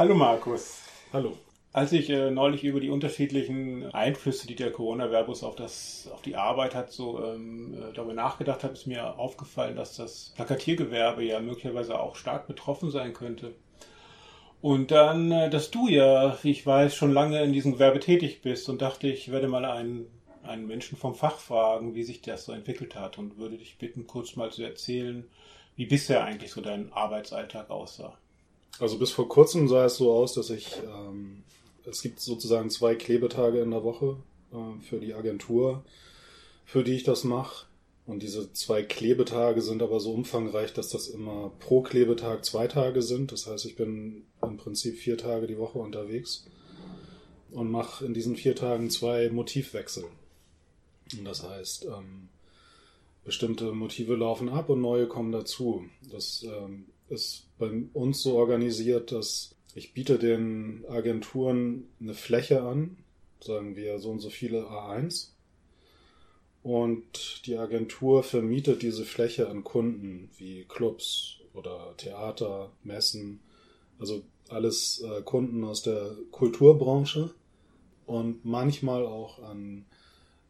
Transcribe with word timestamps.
Hallo 0.00 0.14
Markus. 0.14 0.80
Hallo. 1.12 1.36
Als 1.74 1.92
ich 1.92 2.08
äh, 2.08 2.30
neulich 2.30 2.64
über 2.64 2.80
die 2.80 2.88
unterschiedlichen 2.88 3.84
Einflüsse, 3.92 4.46
die 4.46 4.54
der 4.54 4.72
Coronavirus 4.72 5.44
auf 5.44 5.56
das, 5.56 6.08
auf 6.10 6.22
die 6.22 6.36
Arbeit 6.36 6.74
hat, 6.74 6.90
so 6.90 7.22
ähm, 7.22 7.74
äh, 7.74 7.92
darüber 7.92 8.14
nachgedacht 8.14 8.64
habe, 8.64 8.72
ist 8.72 8.86
mir 8.86 9.18
aufgefallen, 9.18 9.76
dass 9.76 9.96
das 9.96 10.32
Plakatiergewerbe 10.36 11.22
ja 11.22 11.38
möglicherweise 11.40 12.00
auch 12.00 12.16
stark 12.16 12.46
betroffen 12.46 12.90
sein 12.90 13.12
könnte. 13.12 13.52
Und 14.62 14.90
dann, 14.90 15.30
äh, 15.32 15.50
dass 15.50 15.70
du 15.70 15.86
ja, 15.86 16.38
wie 16.42 16.52
ich 16.52 16.64
weiß, 16.64 16.94
schon 16.94 17.12
lange 17.12 17.42
in 17.42 17.52
diesem 17.52 17.72
Gewerbe 17.72 18.00
tätig 18.00 18.40
bist 18.40 18.70
und 18.70 18.80
dachte, 18.80 19.06
ich 19.06 19.30
werde 19.30 19.48
mal 19.48 19.66
einen, 19.66 20.06
einen 20.42 20.66
Menschen 20.66 20.96
vom 20.96 21.14
Fach 21.14 21.36
fragen, 21.36 21.94
wie 21.94 22.04
sich 22.04 22.22
das 22.22 22.46
so 22.46 22.52
entwickelt 22.52 22.94
hat 22.94 23.18
und 23.18 23.36
würde 23.36 23.58
dich 23.58 23.76
bitten, 23.76 24.06
kurz 24.06 24.34
mal 24.34 24.50
zu 24.50 24.62
erzählen, 24.62 25.28
wie 25.76 25.84
bisher 25.84 26.24
eigentlich 26.24 26.52
so 26.52 26.62
dein 26.62 26.90
Arbeitsalltag 26.90 27.68
aussah. 27.68 28.16
Also 28.78 28.98
bis 28.98 29.10
vor 29.10 29.28
kurzem 29.28 29.68
sah 29.68 29.86
es 29.86 29.96
so 29.96 30.12
aus, 30.12 30.34
dass 30.34 30.50
ich, 30.50 30.76
ähm, 30.84 31.42
es 31.84 32.02
gibt 32.02 32.20
sozusagen 32.20 32.70
zwei 32.70 32.94
Klebetage 32.94 33.60
in 33.60 33.70
der 33.70 33.84
Woche 33.84 34.16
äh, 34.52 34.80
für 34.82 34.98
die 34.98 35.14
Agentur, 35.14 35.84
für 36.64 36.84
die 36.84 36.94
ich 36.94 37.04
das 37.04 37.24
mache. 37.24 37.66
Und 38.06 38.22
diese 38.22 38.52
zwei 38.52 38.82
Klebetage 38.82 39.60
sind 39.60 39.82
aber 39.82 40.00
so 40.00 40.12
umfangreich, 40.12 40.72
dass 40.72 40.88
das 40.88 41.08
immer 41.08 41.52
pro 41.60 41.82
Klebetag 41.82 42.44
zwei 42.44 42.66
Tage 42.66 43.02
sind. 43.02 43.30
Das 43.30 43.46
heißt, 43.46 43.66
ich 43.66 43.76
bin 43.76 44.24
im 44.42 44.56
Prinzip 44.56 44.96
vier 44.96 45.16
Tage 45.16 45.46
die 45.46 45.58
Woche 45.58 45.78
unterwegs 45.78 46.46
und 47.52 47.70
mache 47.70 48.04
in 48.04 48.14
diesen 48.14 48.36
vier 48.36 48.56
Tagen 48.56 48.90
zwei 48.90 49.30
Motivwechsel. 49.30 50.04
Und 51.16 51.24
das 51.24 51.42
heißt, 51.42 51.84
ähm, 51.84 52.28
bestimmte 53.30 53.70
Motive 53.70 54.16
laufen 54.16 54.48
ab 54.48 54.70
und 54.70 54.80
neue 54.80 55.06
kommen 55.06 55.30
dazu. 55.30 55.84
Das 56.10 56.42
ähm, 56.42 56.86
ist 57.08 57.46
bei 57.58 57.70
uns 57.92 58.22
so 58.22 58.34
organisiert, 58.34 59.12
dass 59.12 59.54
ich 59.76 59.94
biete 59.94 60.18
den 60.18 60.84
Agenturen 60.88 61.84
eine 62.00 62.14
Fläche 62.14 62.62
an, 62.62 62.96
sagen 63.40 63.76
wir 63.76 64.00
so 64.00 64.10
und 64.10 64.18
so 64.18 64.30
viele 64.30 64.64
A1 64.64 65.28
und 66.64 67.46
die 67.46 67.56
Agentur 67.56 68.24
vermietet 68.24 68.82
diese 68.82 69.04
Fläche 69.04 69.48
an 69.48 69.62
Kunden 69.62 70.28
wie 70.36 70.64
Clubs 70.64 71.38
oder 71.54 71.94
Theater, 71.98 72.72
Messen, 72.82 73.38
also 74.00 74.24
alles 74.48 75.02
äh, 75.02 75.22
Kunden 75.22 75.62
aus 75.62 75.82
der 75.82 76.16
Kulturbranche 76.32 77.30
und 78.06 78.44
manchmal 78.44 79.06
auch 79.06 79.40
an 79.44 79.84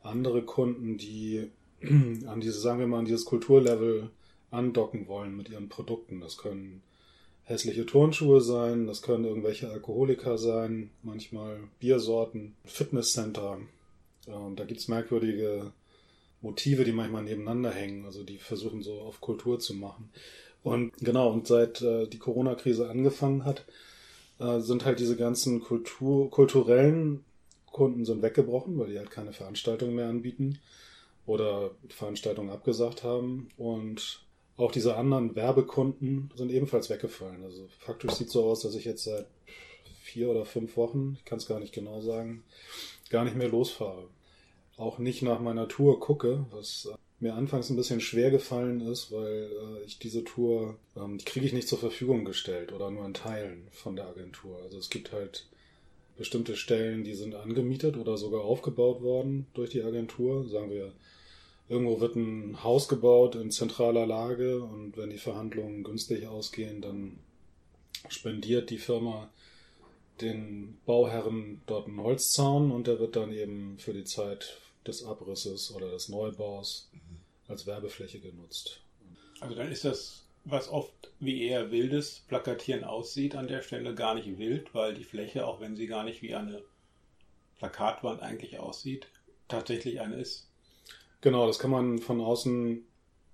andere 0.03 0.41
Kunden, 0.41 0.97
die 0.97 1.51
an 1.83 2.41
diese, 2.41 2.61
sagen 2.61 2.81
wir 2.81 2.87
mal, 2.87 2.99
an 3.01 3.05
dieses 3.05 3.25
Kulturlevel 3.25 4.11
andocken 4.51 5.09
wollen 5.09 5.37
mit 5.37 5.49
ihren 5.49 5.69
Produkten. 5.69 6.21
Das 6.21 6.37
können 6.37 6.83
hässliche 7.45 7.87
Turnschuhe 7.87 8.41
sein, 8.41 8.87
das 8.87 9.03
können 9.03 9.25
irgendwelche 9.25 9.71
Alkoholiker 9.71 10.39
sein, 10.39 10.91
manchmal 11.03 11.59
Biersorten, 11.79 12.55
Fitnesscenter. 12.65 13.59
Und 14.27 14.61
da 14.61 14.65
gibt's 14.65 14.89
merkwürdige 14.89 15.73
Motive, 16.43 16.85
die 16.85 16.93
manchmal 16.93 17.25
nebeneinander 17.25 17.71
hängen, 17.71 18.05
also 18.05 18.23
die 18.23 18.39
versuchen 18.39 18.83
so 18.83 19.01
auf 19.01 19.21
Kultur 19.21 19.59
zu 19.59 19.75
machen. 19.75 20.11
Und 20.63 20.93
genau, 20.99 21.33
und 21.33 21.47
seit 21.47 21.81
äh, 21.83 22.07
die 22.07 22.19
Corona-Krise 22.19 22.89
angefangen 22.89 23.45
hat, 23.45 23.65
äh, 24.39 24.61
sind 24.61 24.85
halt 24.85 25.01
diese 25.01 25.17
ganzen 25.17 25.61
Kultur, 25.61 26.31
kulturellen 26.31 27.25
Kunden 27.67 28.05
sind 28.05 28.23
weggebrochen, 28.23 28.79
weil 28.79 28.91
die 28.91 28.99
halt 28.99 29.11
keine 29.11 29.33
Veranstaltungen 29.33 29.95
mehr 29.95 30.09
anbieten 30.09 30.59
oder 31.27 31.71
Veranstaltungen 31.89 32.51
abgesagt 32.51 33.05
haben. 33.05 33.49
Und 33.57 34.25
auch 34.57 34.73
diese 34.73 34.97
anderen 34.97 35.37
Werbekunden 35.37 36.31
sind 36.35 36.51
ebenfalls 36.51 36.91
weggefallen. 36.91 37.45
Also 37.45 37.67
faktisch 37.79 38.13
sieht 38.13 38.31
so 38.31 38.45
aus, 38.45 38.61
dass 38.61 38.75
ich 38.75 38.85
jetzt 38.85 39.05
seit 39.05 39.27
vier 40.03 40.31
oder 40.31 40.45
fünf 40.45 40.77
Wochen, 40.77 41.17
ich 41.19 41.25
kann 41.25 41.39
es 41.39 41.47
gar 41.47 41.61
nicht 41.61 41.73
genau 41.73 42.01
sagen, 42.01 42.43
gar 43.11 43.25
nicht 43.25 43.37
mehr 43.37 43.49
losfahre 43.49 44.09
auch 44.81 44.99
nicht 44.99 45.23
nach 45.23 45.41
meiner 45.41 45.69
Tour 45.69 46.01
gucke, 46.01 46.47
was 46.51 46.89
äh, 46.91 46.97
mir 47.21 47.35
anfangs 47.35 47.69
ein 47.69 47.77
bisschen 47.77 48.01
schwer 48.01 48.31
gefallen 48.31 48.81
ist, 48.81 49.13
weil 49.13 49.51
äh, 49.53 49.85
ich 49.85 49.99
diese 49.99 50.25
Tour, 50.25 50.77
ähm, 50.97 51.19
die 51.19 51.25
kriege 51.25 51.47
ich 51.47 51.53
nicht 51.53 51.69
zur 51.69 51.79
Verfügung 51.79 52.25
gestellt 52.25 52.73
oder 52.73 52.91
nur 52.91 53.05
in 53.05 53.15
Teilen 53.15 53.69
von 53.71 53.95
der 53.95 54.07
Agentur. 54.07 54.59
Also 54.63 54.79
es 54.79 54.89
gibt 54.89 55.13
halt 55.13 55.47
bestimmte 56.21 56.55
Stellen, 56.55 57.03
die 57.03 57.15
sind 57.15 57.35
angemietet 57.35 57.97
oder 57.97 58.19
sogar 58.19 58.43
aufgebaut 58.43 59.01
worden 59.01 59.47
durch 59.55 59.71
die 59.71 59.83
Agentur. 59.83 60.47
Sagen 60.47 60.71
wir, 60.71 60.93
irgendwo 61.71 61.99
wird 61.99 62.15
ein 62.15 62.63
Haus 62.63 62.89
gebaut 62.89 63.37
in 63.37 63.51
zentraler 63.51 64.05
Lage 64.05 64.63
und 64.63 64.99
wenn 64.99 65.09
die 65.09 65.17
Verhandlungen 65.17 65.83
günstig 65.83 66.27
ausgehen, 66.27 66.83
dann 66.83 67.19
spendiert 68.11 68.69
die 68.69 68.77
Firma 68.77 69.31
den 70.21 70.77
Bauherren 70.85 71.63
dort 71.65 71.89
einen 71.89 72.03
Holzzaun 72.03 72.71
und 72.71 72.87
der 72.87 73.01
wird 73.01 73.17
dann 73.17 73.33
eben 73.33 73.79
für 73.79 73.95
die 73.95 74.05
Zeit 74.05 74.59
des 74.87 75.03
Abrisses 75.03 75.75
oder 75.75 75.91
des 75.91 76.11
Neubaus 76.11 76.91
als 77.49 77.67
Werbefläche 77.67 78.21
genutzt. 78.21 78.83
Also 79.41 79.55
dann 79.55 79.73
ist 79.73 79.87
das, 79.87 80.27
was 80.45 80.69
oft 80.69 81.13
wie 81.19 81.45
eher 81.45 81.71
wildes 81.71 82.21
Plakatieren 82.29 82.85
aussieht, 82.85 83.35
an 83.35 83.47
der 83.47 83.63
Stelle 83.63 83.95
gar 83.95 84.15
nicht 84.15 84.39
wild, 84.39 84.75
weil 84.75 84.95
die 84.95 85.05
Fläche, 85.05 85.47
auch 85.47 85.61
wenn 85.61 85.77
sie 85.77 85.87
gar 85.87 86.05
nicht 86.05 86.23
wie 86.23 86.35
eine 86.35 86.63
Plakatwand 87.59 88.23
eigentlich 88.23 88.59
aussieht, 88.59 89.09
tatsächlich 89.49 90.01
eine 90.01 90.17
ist. 90.17 90.49
Genau, 91.21 91.47
das 91.47 91.59
kann 91.59 91.71
man 91.71 91.99
von 91.99 92.21
außen 92.21 92.85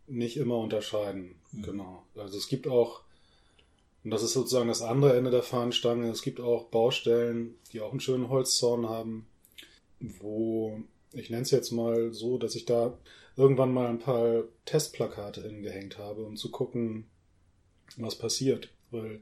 nicht 0.09 0.37
immer 0.37 0.59
unterscheiden. 0.59 1.37
Mhm. 1.53 1.63
Genau. 1.63 2.03
Also 2.17 2.37
es 2.39 2.49
gibt 2.49 2.67
auch, 2.67 3.03
und 4.03 4.11
das 4.11 4.23
ist 4.23 4.33
sozusagen 4.33 4.69
das 4.69 4.83
andere 4.83 5.17
Ende 5.17 5.31
der 5.31 5.43
Fahnenstange, 5.43 6.11
es 6.11 6.23
gibt 6.23 6.41
auch 6.41 6.65
Baustellen, 6.65 7.57
die 7.73 7.81
auch 7.81 7.93
einen 7.93 8.01
schönen 8.01 8.29
Holzzaun 8.29 8.89
haben, 8.89 9.27
wo 10.01 10.81
ich 11.17 11.31
nenne 11.31 11.43
es 11.43 11.51
jetzt 11.51 11.73
mal 11.73 12.13
so, 12.13 12.39
dass 12.39 12.55
ich 12.55 12.65
da 12.65 12.99
irgendwann 13.37 13.73
mal 13.73 13.89
ein 13.89 13.99
paar 13.99 14.45
Testplakate 14.65 15.43
hingehängt 15.43 15.99
habe, 15.99 16.25
um 16.25 16.37
zu 16.37 16.51
gucken, 16.51 17.07
was 17.97 18.17
passiert. 18.17 18.71
Weil 18.91 19.21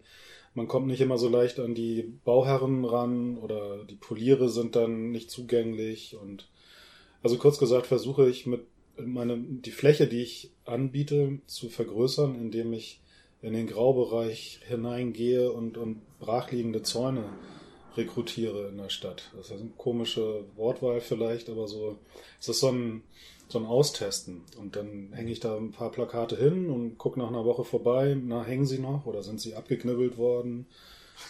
man 0.54 0.68
kommt 0.68 0.86
nicht 0.86 1.00
immer 1.00 1.18
so 1.18 1.28
leicht 1.28 1.58
an 1.58 1.74
die 1.74 2.12
Bauherren 2.24 2.84
ran 2.84 3.38
oder 3.38 3.84
die 3.84 3.96
Poliere 3.96 4.48
sind 4.48 4.76
dann 4.76 5.10
nicht 5.10 5.30
zugänglich 5.30 6.16
und 6.20 6.48
also 7.22 7.38
kurz 7.38 7.58
gesagt 7.58 7.86
versuche 7.86 8.28
ich 8.28 8.46
mit 8.46 8.66
meine, 8.96 9.38
die 9.38 9.70
Fläche, 9.70 10.06
die 10.06 10.22
ich 10.22 10.50
anbiete, 10.64 11.38
zu 11.46 11.68
vergrößern, 11.68 12.36
indem 12.36 12.72
ich 12.72 13.00
in 13.42 13.52
den 13.52 13.66
Graubereich 13.66 14.60
hineingehe 14.66 15.50
und, 15.50 15.76
und 15.76 16.00
brachliegende 16.18 16.82
Zäune 16.82 17.24
rekrutiere 17.96 18.68
in 18.68 18.78
der 18.78 18.88
Stadt. 18.88 19.30
Das 19.36 19.50
ist 19.50 19.60
eine 19.60 19.70
komische 19.76 20.44
Wortwahl 20.56 21.00
vielleicht, 21.00 21.48
aber 21.48 21.68
so 21.68 21.98
es 22.40 22.48
ist 22.48 22.60
so 22.60 22.70
ein, 22.70 23.02
so 23.48 23.58
ein 23.58 23.66
Austesten. 23.66 24.42
Und 24.58 24.76
dann 24.76 25.12
hänge 25.12 25.32
ich 25.32 25.40
da 25.40 25.56
ein 25.56 25.70
paar 25.70 25.90
Plakate 25.90 26.36
hin 26.36 26.70
und 26.70 26.98
gucke 26.98 27.18
nach 27.18 27.28
einer 27.28 27.44
Woche 27.44 27.64
vorbei, 27.64 28.16
na, 28.20 28.44
hängen 28.44 28.66
sie 28.66 28.78
noch 28.78 29.06
oder 29.06 29.22
sind 29.22 29.40
sie 29.40 29.54
abgeknibbelt 29.54 30.16
worden? 30.16 30.66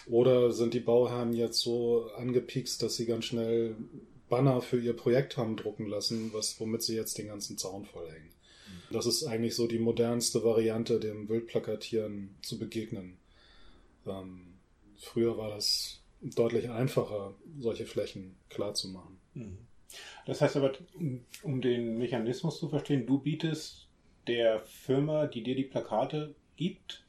Oder 0.07 0.51
sind 0.51 0.73
die 0.73 0.79
Bauherren 0.79 1.33
jetzt 1.33 1.59
so 1.59 2.09
angepikst, 2.17 2.81
dass 2.81 2.95
sie 2.95 3.05
ganz 3.05 3.25
schnell 3.25 3.75
Banner 4.29 4.61
für 4.61 4.79
ihr 4.79 4.93
Projekt 4.93 5.37
haben 5.37 5.55
drucken 5.55 5.85
lassen, 5.87 6.31
was, 6.33 6.59
womit 6.59 6.81
sie 6.81 6.95
jetzt 6.95 7.17
den 7.17 7.27
ganzen 7.27 7.57
Zaun 7.57 7.85
vollhängen? 7.85 8.31
Das 8.91 9.05
ist 9.05 9.23
eigentlich 9.23 9.55
so 9.55 9.67
die 9.67 9.79
modernste 9.79 10.43
Variante, 10.43 10.99
dem 10.99 11.29
Wildplakatieren 11.29 12.35
zu 12.41 12.57
begegnen. 12.57 13.17
Ähm, 14.05 14.55
früher 14.97 15.37
war 15.37 15.49
das 15.49 16.01
deutlich 16.33 16.69
einfacher, 16.69 17.33
solche 17.59 17.85
Flächen 17.85 18.35
klar 18.49 18.73
zu 18.73 18.89
machen. 18.89 19.19
Mhm. 19.33 19.57
Das 20.25 20.41
heißt 20.41 20.57
aber, 20.57 20.73
um 21.43 21.61
den 21.61 21.97
Mechanismus 21.97 22.59
zu 22.59 22.69
verstehen, 22.69 23.05
du 23.05 23.19
bietest 23.19 23.87
der 24.27 24.61
Firma, 24.61 25.27
die 25.27 25.43
dir 25.43 25.55
die 25.55 25.63
Plakate 25.63 26.35
gibt, 26.55 27.03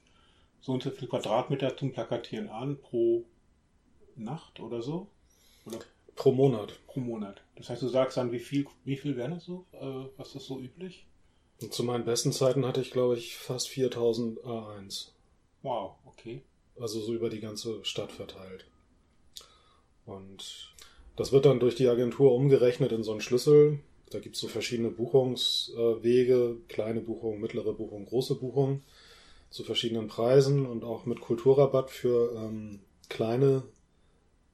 so 0.61 0.73
und 0.73 0.83
so 0.83 0.91
viel 0.91 1.09
Quadratmeter 1.09 1.77
zum 1.77 1.93
Plakatieren 1.93 2.49
an 2.49 2.79
pro 2.79 3.25
Nacht 4.17 4.61
oder 4.61 4.83
so? 4.83 5.09
Oder? 5.65 5.79
Pro 6.15 6.33
Monat. 6.33 6.79
Pro 6.87 7.01
Monat. 7.01 7.43
Das 7.57 7.69
heißt, 7.69 7.83
du 7.83 7.89
sagst 7.89 8.17
dann, 8.17 8.33
wie 8.33 8.39
viel, 8.39 8.67
wie 8.85 8.97
viel 8.97 9.17
wäre 9.17 9.31
das 9.31 9.45
so? 9.45 9.67
Äh, 9.73 10.09
was 10.17 10.35
ist 10.35 10.47
so 10.47 10.59
üblich? 10.59 11.07
Und 11.61 11.73
zu 11.73 11.85
meinen 11.85 12.05
besten 12.05 12.33
Zeiten 12.33 12.67
hatte 12.67 12.81
ich, 12.81 12.91
glaube 12.91 13.17
ich, 13.17 13.37
fast 13.37 13.69
4000 13.69 14.41
A1. 14.41 15.09
Wow, 15.63 15.97
okay. 16.05 16.43
Also 16.79 17.01
so 17.01 17.15
über 17.15 17.31
die 17.31 17.41
ganze 17.41 17.85
Stadt 17.85 18.13
verteilt. 18.13 18.67
Und 20.07 20.73
das 21.17 21.33
wird 21.33 21.45
dann 21.45 21.61
durch 21.61 21.75
die 21.75 21.89
Agentur 21.89 22.33
umgerechnet 22.33 22.93
in 22.93 23.03
so 23.03 23.13
einen 23.13 23.21
Schlüssel. 23.21 23.81
Da 24.11 24.21
gibt 24.21 24.37
es 24.37 24.41
so 24.41 24.49
verschiedene 24.49 24.91
Buchungswege, 24.91 26.57
kleine 26.69 27.01
Buchungen, 27.01 27.41
mittlere 27.41 27.73
Buchungen, 27.73 28.07
große 28.07 28.37
Buchungen 28.37 28.83
zu 29.51 29.65
verschiedenen 29.65 30.09
Preisen 30.09 30.67
und 30.67 30.85
auch 30.85 31.07
mit 31.07 31.21
Kulturrabatt 31.21 31.91
für 31.91 32.35
ähm, 32.37 32.81
kleine 33.09 33.63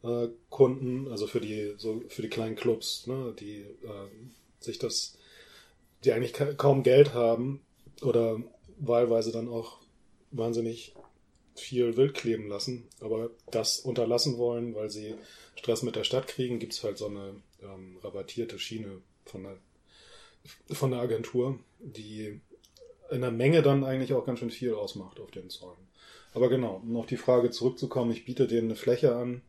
äh, 0.03 0.29
Kunden, 0.49 1.09
also 1.09 1.27
für 1.27 1.41
die 1.41 1.75
so 1.77 2.03
für 2.09 2.23
die 2.23 2.29
kleinen 2.29 2.57
Clubs, 2.57 3.07
ne, 3.07 3.35
die 3.39 3.61
äh, 3.61 4.09
sich 4.61 4.79
das, 4.79 5.19
die 6.05 6.13
eigentlich 6.13 6.35
kaum 6.57 6.83
Geld 6.83 7.15
haben 7.15 7.61
oder 8.03 8.41
wahlweise 8.79 9.33
dann 9.33 9.49
auch 9.49 9.79
wahnsinnig 10.31 10.95
viel 11.55 11.97
wild 11.97 12.15
kleben 12.15 12.49
lassen, 12.49 12.89
aber 13.01 13.31
das 13.51 13.81
unterlassen 13.81 14.39
wollen, 14.39 14.75
weil 14.75 14.91
sie 14.91 15.15
Stress 15.57 15.83
mit 15.83 15.97
der 15.97 16.05
Stadt 16.05 16.29
kriegen, 16.29 16.59
gibt 16.59 16.73
es 16.73 16.83
halt 16.83 16.99
so 16.99 17.07
eine 17.07 17.35
ähm, 17.63 17.99
rabattierte 18.03 18.59
Schiene 18.59 19.03
von 19.25 19.45
der, 19.45 19.57
von 20.75 20.91
der 20.91 21.01
Agentur, 21.01 21.59
die 21.79 22.41
in 23.11 23.21
der 23.21 23.31
Menge 23.31 23.63
dann 23.63 23.85
eigentlich 23.85 24.15
auch 24.15 24.25
ganz 24.25 24.39
schön 24.39 24.51
viel 24.51 24.75
ausmacht 24.75 25.21
auf 25.21 25.31
den 25.31 25.51
Zäunen. 25.51 25.89
Aber 26.35 26.49
genau, 26.49 26.81
um 26.83 26.97
auf 26.97 27.07
die 27.07 27.17
Frage 27.17 27.51
zurückzukommen, 27.51 28.11
ich 28.11 28.25
biete 28.25 28.47
denen 28.47 28.69
eine 28.69 28.77
Fläche 28.77 29.15
an, 29.15 29.43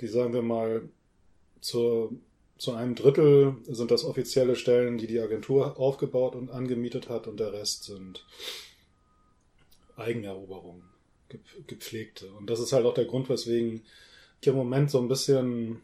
die 0.00 0.08
sagen 0.08 0.34
wir 0.34 0.42
mal 0.42 0.88
zur, 1.60 2.12
zu 2.58 2.72
einem 2.72 2.94
Drittel 2.94 3.56
sind 3.66 3.90
das 3.90 4.04
offizielle 4.04 4.56
Stellen, 4.56 4.98
die 4.98 5.06
die 5.06 5.20
Agentur 5.20 5.78
aufgebaut 5.78 6.34
und 6.34 6.50
angemietet 6.50 7.08
hat 7.08 7.26
und 7.26 7.40
der 7.40 7.52
Rest 7.52 7.84
sind 7.84 8.26
Eigeneroberungen, 9.96 10.84
gepflegte. 11.66 12.30
Und 12.38 12.48
das 12.48 12.60
ist 12.60 12.72
halt 12.72 12.86
auch 12.86 12.94
der 12.94 13.04
Grund, 13.04 13.28
weswegen 13.28 13.82
ich 14.40 14.46
im 14.46 14.54
Moment 14.54 14.90
so 14.90 14.98
ein 14.98 15.08
bisschen 15.08 15.82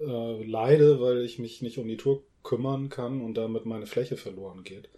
äh, 0.00 0.44
leide, 0.44 1.00
weil 1.00 1.24
ich 1.24 1.38
mich 1.38 1.62
nicht 1.62 1.78
um 1.78 1.88
die 1.88 1.96
Tour 1.96 2.22
kümmern 2.42 2.88
kann 2.88 3.22
und 3.22 3.34
damit 3.34 3.66
meine 3.66 3.86
Fläche 3.86 4.16
verloren 4.16 4.64
geht. 4.64 4.88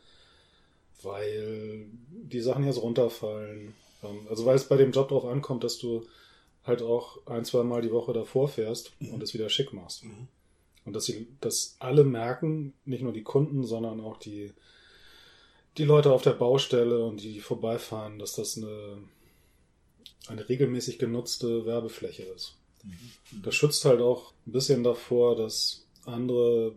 Weil 1.02 1.86
die 2.10 2.40
Sachen 2.40 2.64
jetzt 2.64 2.82
runterfallen. 2.82 3.74
Ähm, 4.02 4.26
also 4.28 4.44
weil 4.46 4.56
es 4.56 4.68
bei 4.68 4.76
dem 4.76 4.92
Job 4.92 5.08
darauf 5.08 5.26
ankommt, 5.26 5.64
dass 5.64 5.78
du 5.78 6.06
halt 6.64 6.82
auch 6.82 7.24
ein, 7.26 7.44
zwei 7.44 7.62
Mal 7.62 7.82
die 7.82 7.92
Woche 7.92 8.12
davor 8.12 8.48
fährst 8.48 8.92
mhm. 8.98 9.14
und 9.14 9.22
es 9.22 9.34
wieder 9.34 9.48
schick 9.48 9.72
machst. 9.72 10.04
Mhm. 10.04 10.28
Und 10.84 10.94
dass 10.94 11.04
sie, 11.04 11.28
dass 11.40 11.76
alle 11.78 12.04
merken, 12.04 12.72
nicht 12.84 13.02
nur 13.02 13.12
die 13.12 13.24
Kunden, 13.24 13.64
sondern 13.64 14.00
auch 14.00 14.18
die, 14.18 14.52
die 15.78 15.84
Leute 15.84 16.12
auf 16.12 16.22
der 16.22 16.32
Baustelle 16.32 17.04
und 17.04 17.22
die, 17.22 17.34
die 17.34 17.40
vorbeifahren, 17.40 18.18
dass 18.18 18.34
das 18.34 18.56
eine, 18.56 18.98
eine 20.28 20.48
regelmäßig 20.48 20.98
genutzte 20.98 21.66
Werbefläche 21.66 22.22
ist. 22.24 22.56
Mhm. 22.82 23.42
Das 23.42 23.54
schützt 23.54 23.84
halt 23.84 24.00
auch 24.00 24.32
ein 24.46 24.52
bisschen 24.52 24.84
davor, 24.84 25.36
dass 25.36 25.86
andere 26.04 26.74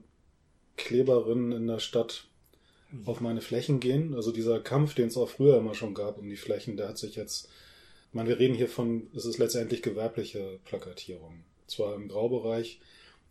Kleberinnen 0.78 1.52
in 1.52 1.68
der 1.68 1.80
Stadt 1.80 2.26
mhm. 2.92 3.08
auf 3.08 3.22
meine 3.22 3.42
Flächen 3.42 3.80
gehen. 3.80 4.16
Also 4.16 4.32
dieser 4.32 4.60
Kampf, 4.60 4.96
den 4.96 5.08
es 5.08 5.18
auch 5.18 5.30
früher 5.30 5.58
immer 5.58 5.76
schon 5.76 5.94
gab 5.94 6.18
um 6.18 6.30
die 6.30 6.38
Flächen, 6.38 6.78
der 6.78 6.90
hat 6.90 6.98
sich 6.98 7.16
jetzt, 7.16 7.50
ich 8.10 8.14
meine, 8.14 8.30
wir 8.30 8.40
reden 8.40 8.56
hier 8.56 8.70
von, 8.70 9.08
es 9.16 9.26
ist 9.26 9.38
letztendlich 9.38 9.82
gewerbliche 9.82 10.60
Plakatierung. 10.66 11.44
Zwar 11.68 11.96
im 11.96 12.08
Graubereich, 12.08 12.80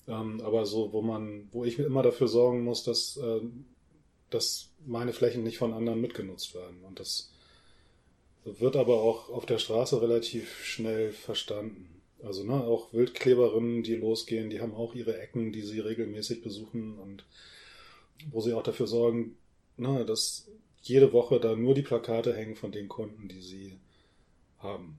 ähm, 0.06 0.41
aber 0.41 0.65
so, 0.65 0.93
wo 0.93 1.03
man, 1.03 1.49
wo 1.53 1.65
ich 1.65 1.79
immer 1.79 2.03
dafür 2.03 2.29
sorgen 2.29 2.62
muss, 2.62 2.85
dass, 2.85 3.17
äh, 3.17 3.41
dass 4.31 4.71
meine 4.87 5.12
Flächen 5.12 5.43
nicht 5.43 5.59
von 5.59 5.73
anderen 5.73 6.00
mitgenutzt 6.00 6.55
werden. 6.55 6.85
Und 6.85 7.00
das 7.00 7.33
wird 8.59 8.77
aber 8.77 9.00
auch 9.03 9.31
auf 9.31 9.47
der 9.47 9.59
Straße 9.59 10.00
relativ 10.00 10.65
schnell 10.65 11.12
verstanden. 11.12 12.03
Also 12.23 12.45
ne, 12.45 12.55
auch 12.55 12.93
Wildkleberinnen, 12.93 13.83
die 13.83 13.95
losgehen, 13.95 14.50
die 14.50 14.61
haben 14.61 14.75
auch 14.75 14.95
ihre 14.95 15.19
Ecken, 15.19 15.53
die 15.53 15.62
sie 15.62 15.81
regelmäßig 15.81 16.43
besuchen 16.43 16.99
und 16.99 17.25
wo 18.31 18.41
sie 18.41 18.55
auch 18.55 18.62
dafür 18.62 18.87
sorgen, 18.87 19.37
ne, 19.77 20.05
dass 20.05 20.49
jede 20.83 21.12
Woche 21.12 21.39
da 21.39 21.55
nur 21.55 21.75
die 21.75 21.83
Plakate 21.83 22.35
hängen 22.35 22.56
von 22.56 22.73
den 22.73 22.89
Kunden, 22.89 23.29
die 23.29 23.41
sie 23.41 23.79
haben. 24.59 24.99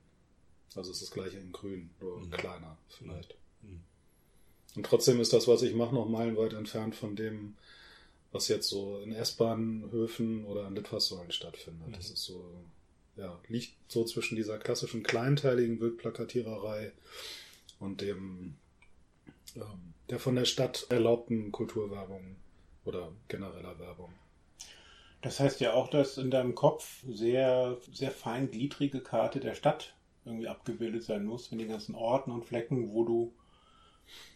Also 0.75 0.91
es 0.91 1.01
ist 1.01 1.09
das 1.09 1.11
gleiche 1.11 1.37
in 1.37 1.51
grün, 1.51 1.89
nur 1.99 2.19
mhm. 2.19 2.29
kleiner 2.31 2.77
vielleicht. 2.87 3.35
Mhm. 3.61 3.81
Und 4.75 4.85
trotzdem 4.85 5.19
ist 5.19 5.33
das, 5.33 5.47
was 5.47 5.61
ich 5.61 5.73
mache, 5.73 5.95
noch 5.95 6.07
meilenweit 6.07 6.53
entfernt 6.53 6.95
von 6.95 7.15
dem, 7.15 7.55
was 8.31 8.47
jetzt 8.47 8.69
so 8.69 8.99
in 8.99 9.11
S-Bahnhöfen 9.11 10.45
oder 10.45 10.67
an 10.67 10.75
Litfaßsäulen 10.75 11.31
stattfindet. 11.31 11.87
Mhm. 11.87 11.93
Das 11.93 12.11
ist 12.11 12.23
so 12.23 12.45
ja, 13.19 13.39
liegt 13.47 13.73
so 13.87 14.05
zwischen 14.05 14.35
dieser 14.35 14.57
klassischen 14.57 15.03
kleinteiligen 15.03 15.79
Wildplakatiererei 15.79 16.91
und 17.79 18.01
dem 18.01 18.55
ähm, 19.55 19.93
der 20.09 20.19
von 20.19 20.35
der 20.35 20.45
Stadt 20.45 20.87
erlaubten 20.89 21.51
Kulturwerbung 21.51 22.37
oder 22.85 23.11
genereller 23.27 23.77
Werbung. 23.77 24.13
Das 25.21 25.39
heißt 25.39 25.59
ja 25.59 25.73
auch, 25.73 25.89
dass 25.89 26.17
in 26.17 26.31
deinem 26.31 26.55
Kopf 26.55 27.03
sehr, 27.07 27.77
sehr 27.91 28.11
feingliedrige 28.11 29.01
Karte 29.01 29.39
der 29.39 29.53
Stadt 29.53 29.93
irgendwie 30.25 30.47
abgebildet 30.47 31.03
sein 31.03 31.25
muss, 31.25 31.51
mit 31.51 31.59
den 31.59 31.69
ganzen 31.69 31.93
Orten 31.93 32.31
und 32.31 32.45
Flecken, 32.45 32.91
wo 32.93 33.03
du 33.03 33.33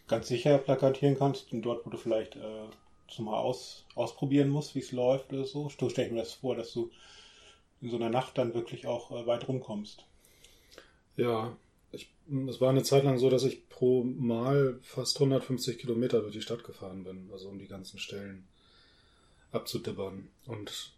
ganz 0.06 0.28
sicher 0.28 0.58
plakatieren 0.58 1.16
kannst 1.18 1.52
und 1.52 1.62
dort, 1.62 1.86
wo 1.86 1.90
du 1.90 1.96
vielleicht 1.96 2.36
äh, 2.36 2.68
zumal 3.08 3.40
aus, 3.40 3.86
ausprobieren 3.94 4.50
musst, 4.50 4.74
wie 4.74 4.80
es 4.80 4.92
läuft 4.92 5.32
oder 5.32 5.44
so. 5.44 5.70
Du 5.78 5.88
stell 5.88 6.10
mir 6.10 6.18
das 6.18 6.34
vor, 6.34 6.54
dass 6.54 6.72
du 6.72 6.90
in 7.84 7.90
so 7.90 7.96
einer 7.96 8.08
Nacht 8.08 8.38
dann 8.38 8.54
wirklich 8.54 8.86
auch 8.86 9.10
äh, 9.10 9.26
weit 9.26 9.46
rumkommst. 9.46 10.06
Ja, 11.16 11.54
ich, 11.92 12.08
es 12.48 12.60
war 12.60 12.70
eine 12.70 12.82
Zeit 12.82 13.04
lang 13.04 13.18
so, 13.18 13.28
dass 13.28 13.44
ich 13.44 13.68
pro 13.68 14.02
Mal 14.04 14.78
fast 14.82 15.16
150 15.16 15.78
Kilometer 15.78 16.20
durch 16.20 16.32
die 16.32 16.40
Stadt 16.40 16.64
gefahren 16.64 17.04
bin, 17.04 17.28
also 17.30 17.48
um 17.50 17.58
die 17.58 17.68
ganzen 17.68 17.98
Stellen 17.98 18.48
abzudibbern. 19.52 20.28
Und 20.46 20.92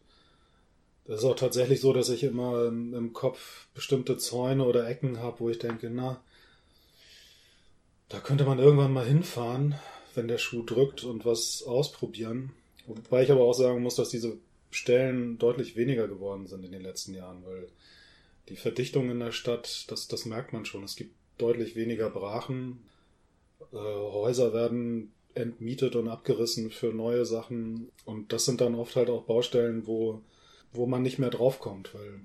das 1.06 1.20
ist 1.20 1.24
auch 1.24 1.34
tatsächlich 1.34 1.80
so, 1.80 1.92
dass 1.92 2.08
ich 2.08 2.22
immer 2.22 2.66
im, 2.66 2.94
im 2.94 3.12
Kopf 3.12 3.66
bestimmte 3.74 4.16
Zäune 4.16 4.64
oder 4.64 4.88
Ecken 4.88 5.18
habe, 5.18 5.40
wo 5.40 5.50
ich 5.50 5.58
denke, 5.58 5.90
na, 5.90 6.22
da 8.08 8.20
könnte 8.20 8.44
man 8.44 8.60
irgendwann 8.60 8.92
mal 8.92 9.04
hinfahren, 9.04 9.74
wenn 10.14 10.28
der 10.28 10.38
Schuh 10.38 10.62
drückt 10.62 11.02
und 11.02 11.24
was 11.24 11.64
ausprobieren. 11.64 12.52
Wobei 12.86 13.24
ich 13.24 13.32
aber 13.32 13.42
auch 13.42 13.54
sagen 13.54 13.82
muss, 13.82 13.96
dass 13.96 14.10
diese 14.10 14.38
Stellen 14.70 15.38
deutlich 15.38 15.76
weniger 15.76 16.08
geworden 16.08 16.46
sind 16.46 16.64
in 16.64 16.72
den 16.72 16.82
letzten 16.82 17.14
Jahren, 17.14 17.44
weil 17.44 17.68
die 18.48 18.56
Verdichtung 18.56 19.10
in 19.10 19.20
der 19.20 19.32
Stadt, 19.32 19.86
das, 19.88 20.08
das 20.08 20.24
merkt 20.24 20.52
man 20.52 20.64
schon. 20.64 20.84
Es 20.84 20.96
gibt 20.96 21.14
deutlich 21.38 21.76
weniger 21.76 22.10
Brachen. 22.10 22.84
Äh, 23.72 23.76
Häuser 23.76 24.52
werden 24.52 25.12
entmietet 25.34 25.96
und 25.96 26.08
abgerissen 26.08 26.70
für 26.70 26.92
neue 26.92 27.24
Sachen. 27.26 27.90
Und 28.04 28.32
das 28.32 28.44
sind 28.44 28.60
dann 28.60 28.74
oft 28.74 28.96
halt 28.96 29.10
auch 29.10 29.24
Baustellen, 29.24 29.86
wo, 29.86 30.22
wo 30.72 30.86
man 30.86 31.02
nicht 31.02 31.18
mehr 31.18 31.30
draufkommt, 31.30 31.94
weil, 31.94 32.20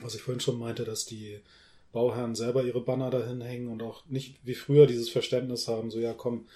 was 0.00 0.14
ich 0.14 0.22
vorhin 0.22 0.40
schon 0.40 0.58
meinte, 0.58 0.84
dass 0.84 1.04
die 1.04 1.40
Bauherren 1.92 2.34
selber 2.34 2.64
ihre 2.64 2.80
Banner 2.80 3.10
dahin 3.10 3.40
hängen 3.42 3.68
und 3.68 3.82
auch 3.82 4.06
nicht 4.06 4.38
wie 4.44 4.54
früher 4.54 4.86
dieses 4.86 5.10
Verständnis 5.10 5.68
haben, 5.68 5.90
so 5.90 6.00
ja 6.00 6.14
komm, 6.14 6.46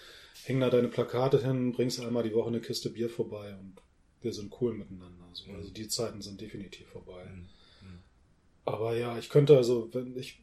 häng 0.44 0.60
da 0.60 0.70
deine 0.70 0.88
Plakate 0.88 1.42
hin, 1.42 1.72
bringst 1.72 2.00
einmal 2.00 2.22
die 2.22 2.34
Woche 2.34 2.48
eine 2.48 2.60
Kiste 2.60 2.90
Bier 2.90 3.10
vorbei 3.10 3.54
und 3.60 3.74
wir 4.22 4.32
sind 4.32 4.52
cool 4.60 4.74
miteinander. 4.74 5.24
So. 5.32 5.50
Mhm. 5.50 5.56
Also 5.56 5.70
die 5.70 5.88
Zeiten 5.88 6.22
sind 6.22 6.40
definitiv 6.40 6.86
vorbei. 6.88 7.24
Mhm. 7.24 7.40
mhm. 7.88 7.98
Aber 8.64 8.96
ja, 8.96 9.18
ich 9.18 9.28
könnte 9.28 9.56
also, 9.56 9.88
wenn 9.92 10.16
ich, 10.16 10.40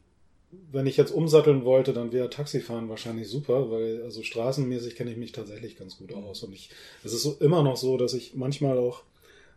wenn 0.70 0.86
ich 0.86 0.96
jetzt 0.96 1.10
umsatteln 1.10 1.64
wollte, 1.64 1.92
dann 1.92 2.12
wäre 2.12 2.30
Taxifahren 2.30 2.88
wahrscheinlich 2.88 3.28
super, 3.28 3.70
weil 3.70 4.02
also 4.02 4.22
straßenmäßig 4.22 4.94
kenne 4.94 5.10
ich 5.10 5.16
mich 5.16 5.32
tatsächlich 5.32 5.76
ganz 5.76 5.98
gut 5.98 6.10
mhm. 6.10 6.24
aus. 6.24 6.42
Und 6.42 6.52
ich, 6.52 6.70
es 7.02 7.12
ist 7.12 7.22
so, 7.22 7.36
immer 7.40 7.62
noch 7.62 7.76
so, 7.76 7.96
dass 7.96 8.14
ich 8.14 8.34
manchmal 8.34 8.78
auch, 8.78 9.02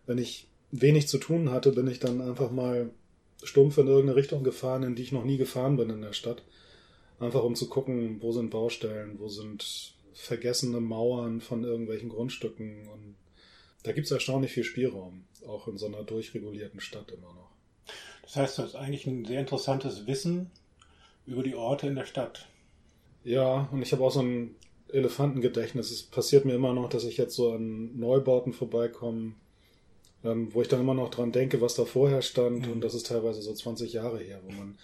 wenn 0.06 0.18
ich 0.18 0.48
wenig 0.72 1.08
zu 1.08 1.18
tun 1.18 1.52
hatte, 1.52 1.72
bin 1.72 1.88
ich 1.88 2.00
dann 2.00 2.22
einfach 2.22 2.52
mal 2.52 2.90
stumpf 3.44 3.78
in 3.78 3.88
irgendeine 3.88 4.16
Richtung 4.16 4.44
gefahren, 4.44 4.84
in 4.84 4.96
die 4.96 5.04
ich 5.04 5.12
noch 5.12 5.24
nie 5.24 5.38
gefahren 5.38 5.78
bin 5.78 5.90
in 5.90 6.02
der 6.02 6.14
Stadt. 6.14 6.44
Einfach 7.20 7.44
um 7.44 7.56
zu 7.56 7.68
gucken, 7.68 8.22
wo 8.22 8.32
sind 8.32 8.50
Baustellen, 8.50 9.20
wo 9.20 9.28
sind 9.28 9.94
vergessene 10.14 10.82
Mauern 10.82 11.42
von 11.42 11.64
irgendwelchen 11.64 12.10
Grundstücken 12.10 12.88
und 12.88 13.16
da 13.84 13.92
gibt 13.92 14.06
es 14.06 14.12
erstaunlich 14.12 14.52
viel 14.52 14.64
Spielraum, 14.64 15.26
auch 15.48 15.68
in 15.68 15.78
so 15.78 15.86
einer 15.86 16.04
durchregulierten 16.04 16.80
Stadt 16.80 17.12
immer 17.12 17.34
noch. 17.34 17.52
Das 18.24 18.36
heißt, 18.36 18.58
du 18.58 18.64
hast 18.64 18.76
eigentlich 18.76 19.08
ein 19.08 19.26
sehr 19.26 19.40
interessantes 19.40 20.08
Wissen 20.08 20.52
über 21.26 21.44
die 21.44 21.56
Orte 21.56 21.88
in 21.88 21.96
der 21.96 22.06
Stadt. 22.06 22.48
Ja, 23.24 23.70
und 23.72 23.82
ich 23.82 23.92
habe 23.92 24.04
auch 24.04 24.12
so 24.12 24.22
ein 24.22 24.56
Elefantengedächtnis. 24.90 25.92
Es 25.92 26.04
passiert 26.04 26.46
mir 26.46 26.56
immer 26.56 26.74
noch, 26.74 26.90
dass 26.90 27.04
ich 27.04 27.18
jetzt 27.18 27.36
so 27.36 27.54
an 27.54 27.98
Neubauten 27.98 28.54
vorbeikomme, 28.54 29.34
ähm, 30.24 30.54
wo 30.54 30.62
ich 30.62 30.68
dann 30.68 30.82
immer 30.82 30.94
noch 30.94 31.10
dran 31.10 31.32
denke, 31.32 31.62
was 31.62 31.76
da 31.76 31.86
vorher 31.86 32.22
stand. 32.22 32.68
Mhm. 32.68 32.74
Und 32.74 32.82
das 32.82 32.96
ist 32.96 33.08
teilweise 33.08 33.42
so 33.42 33.54
20 33.54 33.94
Jahre 33.94 34.20
her, 34.20 34.42
wo 34.44 34.52
man 34.52 34.78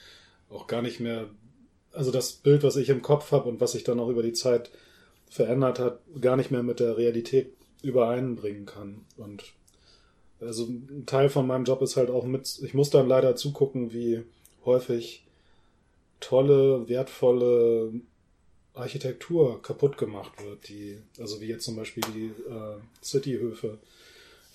auch 0.50 0.68
gar 0.68 0.82
nicht 0.82 1.00
mehr, 1.00 1.30
also 1.92 2.12
das 2.12 2.34
Bild, 2.34 2.64
was 2.64 2.76
ich 2.76 2.90
im 2.90 3.02
Kopf 3.02 3.32
habe 3.32 3.50
und 3.50 3.60
was 3.60 3.74
sich 3.74 3.84
dann 3.84 4.00
auch 4.00 4.10
über 4.10 4.24
die 4.24 4.34
Zeit 4.34 4.72
verändert 5.30 5.80
hat, 5.80 6.00
gar 6.22 6.38
nicht 6.38 6.52
mehr 6.52 6.64
mit 6.64 6.80
der 6.80 6.98
Realität 6.98 7.54
übereinbringen 7.84 8.66
kann. 8.66 9.06
Und 9.18 9.44
also 10.40 10.66
ein 10.66 11.06
Teil 11.06 11.30
von 11.30 11.46
meinem 11.46 11.66
Job 11.66 11.82
ist 11.82 11.96
halt 11.96 12.10
auch 12.10 12.26
mit, 12.26 12.60
ich 12.64 12.74
muss 12.74 12.90
dann 12.90 13.08
leider 13.08 13.36
zugucken, 13.36 13.94
wie 13.94 14.24
häufig 14.66 15.24
tolle, 16.20 16.88
wertvolle 16.90 17.94
Architektur 18.74 19.62
kaputt 19.62 19.98
gemacht 19.98 20.32
wird, 20.44 20.68
die, 20.68 20.98
also 21.20 21.40
wie 21.42 21.48
jetzt 21.48 21.66
zum 21.66 21.76
Beispiel 21.76 22.04
die 22.16 22.32
äh, 22.50 22.80
Cityhöfe, 23.04 23.78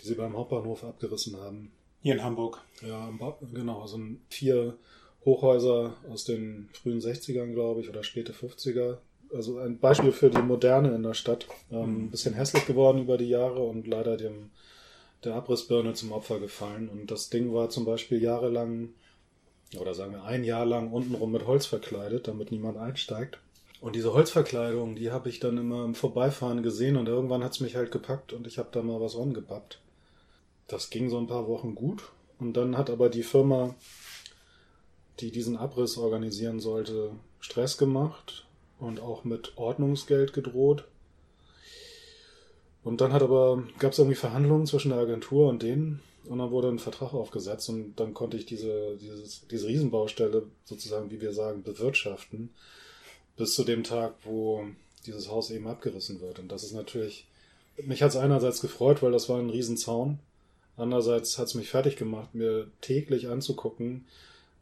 die 0.00 0.06
sie 0.06 0.14
beim 0.14 0.36
Hauptbahnhof 0.36 0.82
abgerissen 0.82 1.36
haben. 1.36 1.70
Hier 2.00 2.14
in 2.14 2.24
Hamburg. 2.24 2.60
Ja, 2.86 3.12
genau, 3.52 3.82
also 3.82 4.00
vier 4.30 4.76
Hochhäuser 5.24 5.96
aus 6.10 6.24
den 6.24 6.68
frühen 6.72 7.00
60ern, 7.00 7.52
glaube 7.52 7.80
ich, 7.80 7.88
oder 7.88 8.02
späte 8.02 8.32
50er, 8.32 8.98
also 9.32 9.58
ein 9.58 9.78
Beispiel 9.78 10.12
für 10.12 10.30
die 10.30 10.42
Moderne 10.42 10.94
in 10.94 11.02
der 11.02 11.14
Stadt. 11.14 11.46
Ähm, 11.70 12.06
ein 12.06 12.10
bisschen 12.10 12.34
hässlich 12.34 12.66
geworden 12.66 13.02
über 13.02 13.18
die 13.18 13.28
Jahre 13.28 13.60
und 13.60 13.86
leider 13.86 14.16
dem 14.16 14.50
der 15.24 15.34
Abrissbirne 15.34 15.94
zum 15.94 16.12
Opfer 16.12 16.38
gefallen. 16.38 16.88
Und 16.88 17.10
das 17.10 17.28
Ding 17.28 17.52
war 17.52 17.70
zum 17.70 17.84
Beispiel 17.84 18.22
jahrelang 18.22 18.90
oder 19.78 19.94
sagen 19.94 20.12
wir 20.12 20.24
ein 20.24 20.44
Jahr 20.44 20.64
lang 20.64 20.92
untenrum 20.92 21.32
mit 21.32 21.46
Holz 21.46 21.66
verkleidet, 21.66 22.28
damit 22.28 22.52
niemand 22.52 22.78
einsteigt. 22.78 23.38
Und 23.80 23.94
diese 23.94 24.12
Holzverkleidung, 24.12 24.96
die 24.96 25.10
habe 25.12 25.28
ich 25.28 25.40
dann 25.40 25.58
immer 25.58 25.84
im 25.84 25.94
Vorbeifahren 25.94 26.62
gesehen 26.62 26.96
und 26.96 27.08
irgendwann 27.08 27.44
hat 27.44 27.52
es 27.52 27.60
mich 27.60 27.76
halt 27.76 27.92
gepackt 27.92 28.32
und 28.32 28.46
ich 28.46 28.58
habe 28.58 28.70
da 28.72 28.82
mal 28.82 29.00
was 29.00 29.16
rangepappt. 29.16 29.80
Das 30.66 30.90
ging 30.90 31.10
so 31.10 31.18
ein 31.18 31.28
paar 31.28 31.46
Wochen 31.46 31.74
gut 31.74 32.10
und 32.40 32.56
dann 32.56 32.76
hat 32.76 32.90
aber 32.90 33.08
die 33.08 33.22
Firma, 33.22 33.74
die 35.20 35.30
diesen 35.30 35.56
Abriss 35.56 35.96
organisieren 35.96 36.60
sollte, 36.60 37.12
Stress 37.40 37.78
gemacht 37.78 38.47
und 38.78 39.00
auch 39.00 39.24
mit 39.24 39.56
Ordnungsgeld 39.56 40.32
gedroht. 40.32 40.84
Und 42.84 43.00
dann 43.00 43.12
hat 43.12 43.22
aber, 43.22 43.64
gab 43.78 43.92
es 43.92 43.98
irgendwie 43.98 44.16
Verhandlungen 44.16 44.66
zwischen 44.66 44.90
der 44.90 45.00
Agentur 45.00 45.48
und 45.48 45.62
denen 45.62 46.00
und 46.28 46.38
dann 46.38 46.50
wurde 46.50 46.68
ein 46.68 46.78
Vertrag 46.78 47.12
aufgesetzt 47.14 47.68
und 47.68 47.96
dann 47.96 48.14
konnte 48.14 48.36
ich 48.36 48.46
diese, 48.46 48.96
dieses, 48.96 49.46
diese 49.48 49.66
Riesenbaustelle 49.66 50.44
sozusagen, 50.64 51.10
wie 51.10 51.20
wir 51.20 51.32
sagen, 51.32 51.62
bewirtschaften, 51.62 52.50
bis 53.36 53.54
zu 53.54 53.64
dem 53.64 53.82
Tag, 53.82 54.14
wo 54.24 54.64
dieses 55.06 55.30
Haus 55.30 55.50
eben 55.50 55.66
abgerissen 55.66 56.20
wird. 56.20 56.38
Und 56.38 56.52
das 56.52 56.64
ist 56.64 56.72
natürlich, 56.72 57.26
mich 57.82 58.02
hat 58.02 58.10
es 58.10 58.16
einerseits 58.16 58.60
gefreut, 58.60 59.02
weil 59.02 59.12
das 59.12 59.28
war 59.28 59.38
ein 59.38 59.50
Riesenzaun. 59.50 60.18
Andererseits 60.76 61.38
hat 61.38 61.46
es 61.46 61.54
mich 61.54 61.68
fertig 61.68 61.96
gemacht, 61.96 62.34
mir 62.34 62.70
täglich 62.80 63.28
anzugucken, 63.28 64.06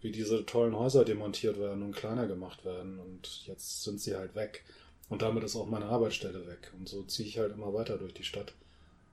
wie 0.06 0.12
diese 0.12 0.46
tollen 0.46 0.76
Häuser 0.76 1.04
demontiert 1.04 1.58
werden 1.58 1.82
und 1.82 1.96
kleiner 1.96 2.28
gemacht 2.28 2.64
werden. 2.64 3.00
Und 3.00 3.46
jetzt 3.46 3.82
sind 3.82 4.00
sie 4.00 4.14
halt 4.14 4.36
weg. 4.36 4.64
Und 5.08 5.22
damit 5.22 5.42
ist 5.42 5.56
auch 5.56 5.66
meine 5.66 5.86
Arbeitsstelle 5.86 6.46
weg. 6.46 6.72
Und 6.78 6.88
so 6.88 7.02
ziehe 7.02 7.28
ich 7.28 7.38
halt 7.38 7.52
immer 7.52 7.74
weiter 7.74 7.98
durch 7.98 8.14
die 8.14 8.24
Stadt 8.24 8.54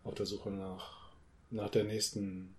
auf 0.03 0.13
der 0.13 0.27
Suche 0.27 0.51
nach 0.51 1.03
nach 1.50 1.69
der 1.69 1.83
nächsten 1.83 2.55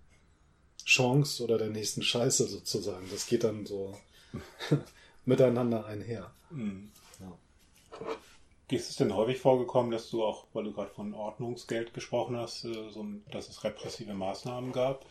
Chance 0.84 1.42
oder 1.44 1.58
der 1.58 1.70
nächsten 1.70 2.02
Scheiße 2.02 2.46
sozusagen. 2.46 3.06
Das 3.10 3.26
geht 3.26 3.44
dann 3.44 3.66
so 3.66 3.96
miteinander 5.24 5.86
einher. 5.86 6.32
Mhm. 6.50 6.90
Ja. 7.20 7.38
Ist 8.70 8.90
es 8.90 8.96
denn 8.96 9.14
häufig 9.14 9.38
vorgekommen, 9.38 9.92
dass 9.92 10.10
du 10.10 10.24
auch, 10.24 10.46
weil 10.52 10.64
du 10.64 10.72
gerade 10.72 10.90
von 10.90 11.14
Ordnungsgeld 11.14 11.94
gesprochen 11.94 12.36
hast, 12.36 12.64
äh, 12.64 12.90
so, 12.90 13.06
dass 13.30 13.48
es 13.48 13.62
repressive 13.62 14.14
Maßnahmen 14.14 14.72
gab? 14.72 15.06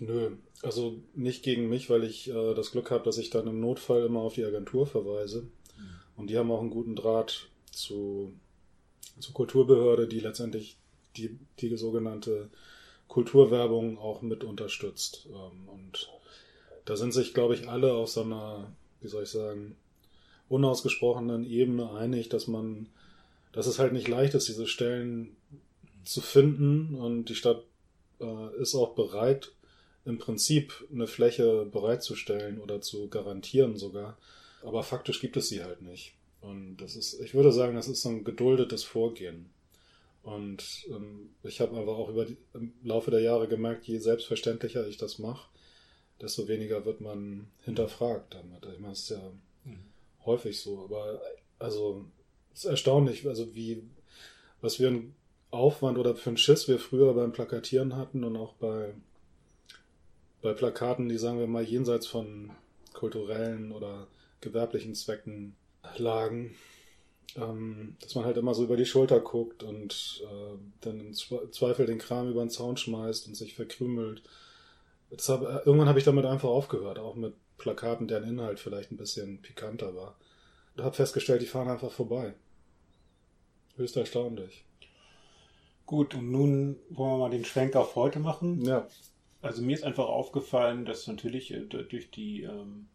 Nö, 0.00 0.32
also 0.62 1.00
nicht 1.14 1.42
gegen 1.42 1.68
mich, 1.68 1.88
weil 1.90 2.04
ich 2.04 2.28
äh, 2.28 2.54
das 2.54 2.72
Glück 2.72 2.90
habe, 2.90 3.04
dass 3.04 3.18
ich 3.18 3.30
dann 3.30 3.46
im 3.46 3.60
Notfall 3.60 4.04
immer 4.04 4.20
auf 4.20 4.34
die 4.34 4.44
Agentur 4.44 4.86
verweise. 4.86 5.42
Mhm. 5.42 5.50
Und 6.16 6.30
die 6.30 6.38
haben 6.38 6.50
auch 6.50 6.60
einen 6.60 6.70
guten 6.70 6.96
Draht 6.96 7.48
zu, 7.70 8.32
zur 9.18 9.34
Kulturbehörde, 9.34 10.06
die 10.06 10.20
letztendlich 10.20 10.76
die, 11.16 11.38
die 11.60 11.76
sogenannte 11.76 12.50
Kulturwerbung 13.08 13.98
auch 13.98 14.22
mit 14.22 14.44
unterstützt. 14.44 15.28
Ähm, 15.30 15.68
und 15.68 16.10
da 16.84 16.96
sind 16.96 17.12
sich, 17.12 17.34
glaube 17.34 17.54
ich, 17.54 17.68
alle 17.68 17.94
auf 17.94 18.08
so 18.08 18.22
einer, 18.22 18.72
wie 19.00 19.08
soll 19.08 19.24
ich 19.24 19.30
sagen, 19.30 19.76
unausgesprochenen 20.48 21.44
Ebene 21.44 21.92
einig, 21.92 22.28
dass 22.28 22.46
man, 22.46 22.88
dass 23.52 23.66
es 23.66 23.78
halt 23.78 23.92
nicht 23.92 24.08
leicht 24.08 24.34
ist, 24.34 24.48
diese 24.48 24.66
Stellen 24.66 25.36
zu 26.04 26.20
finden 26.20 26.94
und 26.94 27.28
die 27.28 27.34
Stadt 27.34 27.64
äh, 28.20 28.56
ist 28.60 28.74
auch 28.74 28.94
bereit, 28.94 29.52
im 30.06 30.18
Prinzip 30.18 30.86
eine 30.92 31.06
Fläche 31.06 31.66
bereitzustellen 31.66 32.60
oder 32.60 32.80
zu 32.80 33.08
garantieren 33.08 33.76
sogar. 33.76 34.16
Aber 34.62 34.82
faktisch 34.82 35.20
gibt 35.20 35.36
es 35.36 35.48
sie 35.48 35.62
halt 35.62 35.82
nicht. 35.82 36.14
Und 36.40 36.76
das 36.78 36.96
ist, 36.96 37.20
ich 37.20 37.34
würde 37.34 37.52
sagen, 37.52 37.74
das 37.74 37.88
ist 37.88 38.02
so 38.02 38.08
ein 38.08 38.24
geduldetes 38.24 38.84
Vorgehen. 38.84 39.50
Und 40.22 40.86
ähm, 40.90 41.30
ich 41.42 41.60
habe 41.60 41.76
aber 41.76 41.96
auch 41.96 42.08
über 42.08 42.24
die, 42.24 42.36
im 42.54 42.72
Laufe 42.82 43.10
der 43.10 43.20
Jahre 43.20 43.48
gemerkt, 43.48 43.86
je 43.86 43.98
selbstverständlicher 43.98 44.86
ich 44.86 44.96
das 44.96 45.18
mache, 45.18 45.48
desto 46.20 46.48
weniger 46.48 46.84
wird 46.84 47.00
man 47.00 47.48
hinterfragt 47.64 48.34
damit. 48.34 48.64
Ich 48.72 48.80
meine, 48.80 48.92
es 48.92 49.02
ist 49.02 49.10
ja 49.10 49.32
mhm. 49.64 49.78
häufig 50.24 50.60
so, 50.60 50.84
aber 50.84 51.20
also 51.58 52.04
es 52.54 52.64
ist 52.64 52.70
erstaunlich, 52.70 53.26
also 53.26 53.54
wie, 53.54 53.82
was 54.60 54.78
wir 54.78 54.88
einen 54.88 55.14
Aufwand 55.50 55.98
oder 55.98 56.14
für 56.14 56.30
einen 56.30 56.38
Schiss 56.38 56.68
wir 56.68 56.78
früher 56.78 57.12
beim 57.14 57.32
Plakatieren 57.32 57.96
hatten 57.96 58.24
und 58.24 58.36
auch 58.36 58.54
bei, 58.54 58.94
bei 60.46 60.54
Plakaten, 60.54 61.08
die 61.08 61.18
sagen 61.18 61.40
wir 61.40 61.48
mal 61.48 61.64
jenseits 61.64 62.06
von 62.06 62.52
kulturellen 62.92 63.72
oder 63.72 64.06
gewerblichen 64.40 64.94
Zwecken 64.94 65.56
lagen, 65.96 66.54
ähm, 67.34 67.96
dass 68.00 68.14
man 68.14 68.24
halt 68.24 68.36
immer 68.36 68.54
so 68.54 68.62
über 68.62 68.76
die 68.76 68.86
Schulter 68.86 69.18
guckt 69.18 69.64
und 69.64 70.22
äh, 70.24 70.56
dann 70.82 71.00
im 71.00 71.12
Zweifel 71.14 71.86
den 71.86 71.98
Kram 71.98 72.30
über 72.30 72.44
den 72.44 72.50
Zaun 72.50 72.76
schmeißt 72.76 73.26
und 73.26 73.34
sich 73.34 73.54
verkrümelt. 73.54 74.22
Hab, 75.26 75.42
äh, 75.42 75.58
irgendwann 75.64 75.88
habe 75.88 75.98
ich 75.98 76.04
damit 76.04 76.24
einfach 76.26 76.48
aufgehört, 76.48 77.00
auch 77.00 77.16
mit 77.16 77.34
Plakaten, 77.58 78.06
deren 78.06 78.28
Inhalt 78.28 78.60
vielleicht 78.60 78.92
ein 78.92 78.96
bisschen 78.96 79.42
pikanter 79.42 79.96
war. 79.96 80.16
Und 80.76 80.84
habe 80.84 80.94
festgestellt, 80.94 81.42
die 81.42 81.46
fahren 81.46 81.68
einfach 81.68 81.90
vorbei. 81.90 82.34
Höchst 83.76 83.96
erstaunlich. 83.96 84.64
Gut, 85.86 86.14
und 86.14 86.30
nun 86.30 86.76
wollen 86.90 87.14
wir 87.14 87.18
mal 87.18 87.30
den 87.30 87.44
Schwenk 87.44 87.74
auf 87.74 87.96
heute 87.96 88.20
machen. 88.20 88.64
Ja. 88.64 88.86
Also 89.46 89.62
mir 89.62 89.74
ist 89.74 89.84
einfach 89.84 90.08
aufgefallen, 90.08 90.84
dass 90.84 91.06
natürlich 91.06 91.52
äh, 91.52 91.60
durch 91.60 92.10
die 92.10 92.42
ähm, 92.42 92.88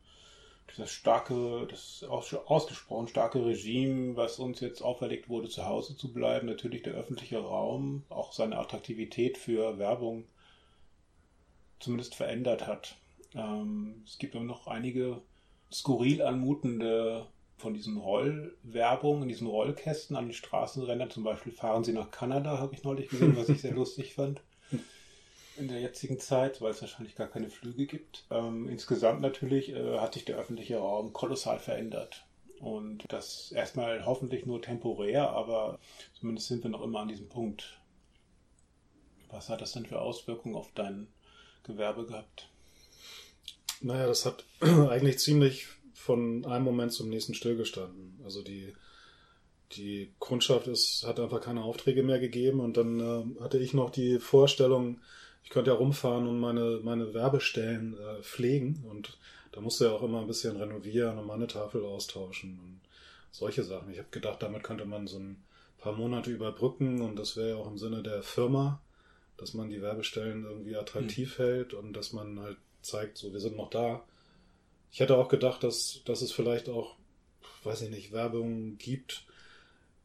das 0.77 0.91
starke, 0.91 1.67
das 1.70 2.03
ausgesprochen 2.03 3.08
starke 3.08 3.46
Regime, 3.46 4.15
was 4.15 4.39
uns 4.39 4.62
jetzt 4.62 4.81
auferlegt 4.81 5.27
wurde, 5.27 5.50
zu 5.50 5.65
Hause 5.65 5.98
zu 5.98 6.13
bleiben, 6.13 6.48
natürlich 6.48 6.84
der 6.84 6.93
öffentliche 6.93 7.39
Raum 7.39 8.03
auch 8.10 8.31
seine 8.31 8.58
Attraktivität 8.58 9.38
für 9.38 9.77
Werbung 9.77 10.24
zumindest 11.79 12.15
verändert 12.15 12.67
hat. 12.67 12.96
Ähm, 13.36 14.03
es 14.05 14.17
gibt 14.17 14.36
immer 14.36 14.46
noch 14.46 14.67
einige 14.67 15.22
skurril 15.72 16.22
anmutende 16.22 17.27
von 17.58 17.74
diesen 17.74 17.98
Rollwerbungen, 17.98 19.27
diesen 19.27 19.48
Rollkästen 19.48 20.15
an 20.15 20.27
den 20.27 20.34
Straßenrändern, 20.34 21.10
zum 21.10 21.24
Beispiel 21.24 21.51
fahren 21.51 21.84
sie 21.84 21.93
nach 21.93 22.12
Kanada, 22.12 22.60
habe 22.60 22.75
ich 22.75 22.84
neulich 22.84 23.10
gesehen, 23.10 23.36
was 23.36 23.50
ich 23.50 23.62
sehr 23.62 23.74
lustig 23.75 24.13
fand 24.15 24.41
in 25.62 25.68
der 25.68 25.80
jetzigen 25.80 26.20
Zeit, 26.20 26.60
weil 26.62 26.72
es 26.72 26.82
wahrscheinlich 26.82 27.15
gar 27.15 27.27
keine 27.27 27.50
Flüge 27.50 27.86
gibt. 27.86 28.25
Ähm, 28.32 28.68
insgesamt 28.68 29.22
natürlich 29.22 29.70
äh, 29.70 30.00
hat 30.00 30.15
sich 30.15 30.25
der 30.25 30.38
öffentliche 30.38 30.77
Raum 30.77 31.13
kolossal 31.13 31.60
verändert. 31.60 32.25
Und 32.60 33.06
das 33.10 33.51
erstmal 33.51 34.06
hoffentlich 34.06 34.46
nur 34.46 34.62
temporär, 34.62 35.30
aber 35.30 35.80
zumindest 36.20 36.48
sind 36.48 36.63
wir 36.63 36.70
noch 36.70 36.84
immer 36.84 37.00
an 37.00 37.08
diesem 37.08 37.30
Punkt. 37.30 37.80
Was 39.30 39.50
hat 39.50 39.62
das 39.62 39.72
denn 39.72 39.86
für 39.86 40.01
Auswirkungen 40.01 40.56
auf 40.56 40.70
dein 40.75 41.08
Gewerbe 41.63 42.06
gehabt? 42.06 42.50
Naja, 43.82 44.08
das 44.08 44.25
hat 44.25 44.46
eigentlich 44.62 45.20
ziemlich 45.20 45.68
von 45.94 46.46
einem 46.46 46.65
Moment 46.65 46.91
zum 46.91 47.10
nächsten 47.10 47.34
stillgestanden. 47.34 48.20
Also 48.24 48.44
die, 48.44 48.74
die 49.74 50.13
Kundschaft 50.20 50.68
ist, 50.68 51.03
hat 51.06 51.20
einfach 51.20 51.41
keine 51.41 51.63
Aufträge 51.63 52.03
mehr 52.03 52.20
gegeben 52.20 52.60
und 52.60 52.77
dann 52.77 53.00
äh, 53.00 53.41
hatte 53.41 53.58
ich 53.58 53.74
noch 53.74 53.89
die 53.89 54.20
Vorstellung, 54.20 55.00
ich 55.44 55.50
könnte 55.50 55.72
ja 55.72 55.78
rumfahren 55.78 56.28
und 56.28 56.40
meine, 56.40 56.80
meine 56.84 57.14
Werbestellen 57.14 57.98
äh, 57.98 58.22
pflegen 58.22 58.84
und 58.90 59.18
da 59.52 59.62
musste 59.62 59.86
ja 59.86 59.92
auch 59.92 60.04
immer 60.04 60.22
ein 60.22 60.28
bisschen 60.28 60.56
renovieren 60.56 61.18
und 61.18 61.28
meine 61.28 61.48
Tafel 61.48 61.84
austauschen 61.84 62.60
und 62.60 62.80
solche 63.32 63.64
Sachen. 63.64 63.92
Ich 63.92 64.00
habe 64.00 64.08
gedacht, 64.12 64.42
damit 64.42 64.64
könnte 64.64 64.86
man 64.86 65.08
so 65.08 65.20
ein 65.20 65.44
paar 65.78 65.94
Monate 65.94 66.32
überbrücken 66.32 67.02
und 67.02 67.18
das 67.18 67.36
wäre 67.36 67.50
ja 67.50 67.56
auch 67.56 67.68
im 67.68 67.78
Sinne 67.78 68.04
der 68.04 68.24
Firma, 68.24 68.82
dass 69.38 69.54
man 69.54 69.70
die 69.70 69.82
Werbestellen 69.82 70.46
irgendwie 70.46 70.76
attraktiv 70.76 71.38
mhm. 71.38 71.44
hält 71.44 71.74
und 71.74 71.94
dass 71.94 72.14
man 72.14 72.40
halt 72.40 72.58
zeigt, 72.82 73.18
so 73.18 73.34
wir 73.34 73.40
sind 73.40 73.58
noch 73.58 73.70
da. 73.70 74.04
Ich 74.92 75.00
hätte 75.00 75.18
auch 75.18 75.30
gedacht, 75.30 75.64
dass, 75.64 76.02
dass 76.06 76.22
es 76.22 76.32
vielleicht 76.32 76.70
auch, 76.70 76.96
weiß 77.64 77.82
ich 77.84 77.90
nicht, 77.90 78.12
Werbung 78.12 78.78
gibt, 78.78 79.26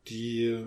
die 0.08 0.64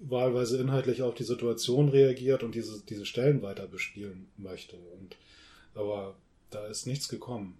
wahlweise 0.00 0.58
inhaltlich 0.58 1.02
auf 1.02 1.14
die 1.14 1.24
Situation 1.24 1.88
reagiert 1.88 2.42
und 2.42 2.54
diese, 2.54 2.82
diese 2.88 3.06
Stellen 3.06 3.42
weiter 3.42 3.66
bespielen 3.66 4.28
möchte. 4.36 4.76
Und, 5.00 5.16
aber 5.74 6.16
da 6.50 6.66
ist 6.66 6.86
nichts 6.86 7.08
gekommen. 7.08 7.58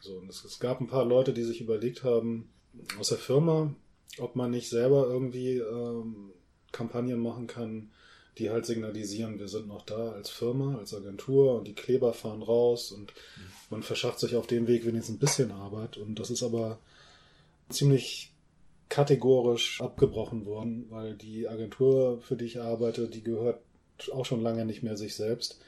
So, 0.00 0.14
und 0.14 0.30
es, 0.30 0.44
es 0.44 0.60
gab 0.60 0.80
ein 0.80 0.86
paar 0.86 1.04
Leute, 1.04 1.32
die 1.32 1.42
sich 1.42 1.60
überlegt 1.60 2.04
haben, 2.04 2.48
aus 2.98 3.08
der 3.08 3.18
Firma, 3.18 3.74
ob 4.18 4.36
man 4.36 4.50
nicht 4.50 4.68
selber 4.68 5.06
irgendwie 5.08 5.58
ähm, 5.58 6.30
Kampagnen 6.72 7.20
machen 7.20 7.46
kann, 7.46 7.90
die 8.38 8.50
halt 8.50 8.64
signalisieren, 8.64 9.38
wir 9.38 9.48
sind 9.48 9.66
noch 9.66 9.84
da 9.84 10.12
als 10.12 10.30
Firma, 10.30 10.78
als 10.78 10.94
Agentur 10.94 11.58
und 11.58 11.66
die 11.66 11.74
Kleber 11.74 12.12
fahren 12.12 12.42
raus 12.42 12.92
und 12.92 13.12
mhm. 13.12 13.42
man 13.70 13.82
verschafft 13.82 14.20
sich 14.20 14.36
auf 14.36 14.46
dem 14.46 14.66
Weg 14.68 14.86
wenigstens 14.86 15.16
ein 15.16 15.18
bisschen 15.18 15.50
Arbeit. 15.50 15.96
Und 15.96 16.18
das 16.18 16.30
ist 16.30 16.42
aber 16.42 16.78
ziemlich 17.68 18.32
kategorisch 18.90 19.80
abgebrochen 19.80 20.44
worden, 20.44 20.86
weil 20.90 21.14
die 21.14 21.48
Agentur, 21.48 22.20
für 22.20 22.36
die 22.36 22.44
ich 22.44 22.60
arbeite, 22.60 23.08
die 23.08 23.22
gehört 23.22 23.60
auch 24.12 24.26
schon 24.26 24.42
lange 24.42 24.66
nicht 24.66 24.82
mehr 24.82 24.98
sich 24.98 25.14
selbst. 25.14 25.60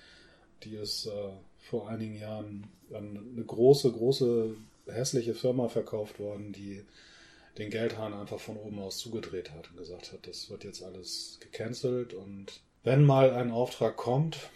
Die 0.64 0.74
ist 0.74 1.06
äh, 1.06 1.30
vor 1.58 1.88
einigen 1.88 2.18
Jahren 2.18 2.66
an 2.92 3.18
eine 3.34 3.44
große, 3.44 3.90
große, 3.90 4.54
hässliche 4.86 5.34
Firma 5.34 5.68
verkauft 5.68 6.18
worden, 6.18 6.52
die 6.52 6.84
den 7.56 7.70
Geldhahn 7.70 8.12
einfach 8.12 8.40
von 8.40 8.56
oben 8.56 8.80
aus 8.80 8.98
zugedreht 8.98 9.52
hat 9.52 9.70
und 9.70 9.76
gesagt 9.76 10.12
hat, 10.12 10.26
das 10.26 10.50
wird 10.50 10.64
jetzt 10.64 10.82
alles 10.82 11.38
gecancelt 11.40 12.14
und 12.14 12.60
wenn 12.82 13.04
mal 13.04 13.30
ein 13.30 13.52
Auftrag 13.52 13.96
kommt, 13.96 14.50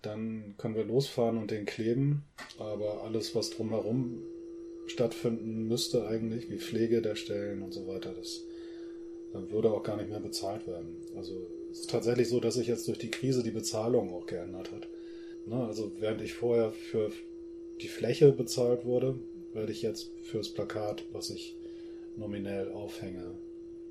dann 0.00 0.54
können 0.56 0.76
wir 0.76 0.84
losfahren 0.84 1.36
und 1.36 1.50
den 1.50 1.66
kleben. 1.66 2.24
Aber 2.58 3.02
alles, 3.02 3.34
was 3.34 3.50
drumherum 3.50 4.22
stattfinden 4.86 5.66
müsste 5.66 6.06
eigentlich, 6.06 6.50
wie 6.50 6.58
Pflege 6.58 7.02
der 7.02 7.14
Stellen 7.14 7.62
und 7.62 7.72
so 7.72 7.86
weiter, 7.86 8.12
das 8.16 8.44
würde 9.32 9.72
auch 9.72 9.82
gar 9.82 9.96
nicht 9.96 10.10
mehr 10.10 10.20
bezahlt 10.20 10.66
werden. 10.66 10.96
Also 11.16 11.46
es 11.72 11.80
ist 11.80 11.90
tatsächlich 11.90 12.28
so, 12.28 12.38
dass 12.40 12.54
sich 12.54 12.68
jetzt 12.68 12.86
durch 12.86 12.98
die 12.98 13.10
Krise 13.10 13.42
die 13.42 13.50
Bezahlung 13.50 14.12
auch 14.12 14.26
geändert 14.26 14.70
hat. 14.70 14.88
Ne, 15.46 15.64
also 15.64 15.92
während 15.98 16.22
ich 16.22 16.34
vorher 16.34 16.72
für 16.72 17.10
die 17.80 17.88
Fläche 17.88 18.32
bezahlt 18.32 18.84
wurde, 18.84 19.18
werde 19.52 19.72
ich 19.72 19.82
jetzt 19.82 20.12
fürs 20.22 20.48
Plakat, 20.48 21.04
was 21.12 21.30
ich 21.30 21.56
nominell 22.16 22.70
aufhänge, 22.72 23.32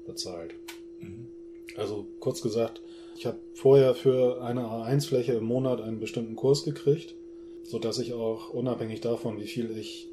bezahlt. 0.06 0.56
Mhm. 1.00 1.28
Also 1.76 2.08
kurz 2.20 2.42
gesagt, 2.42 2.82
ich 3.18 3.26
habe 3.26 3.38
vorher 3.54 3.96
für 3.96 4.42
eine 4.42 4.62
A1-Fläche 4.62 5.34
im 5.34 5.44
Monat 5.44 5.82
einen 5.82 6.00
bestimmten 6.00 6.36
Kurs 6.36 6.64
gekriegt, 6.64 7.16
sodass 7.64 8.00
ich 8.00 8.14
auch 8.14 8.50
unabhängig 8.50 9.02
davon, 9.02 9.40
wie 9.40 9.48
viel 9.48 9.78
ich 9.78 10.10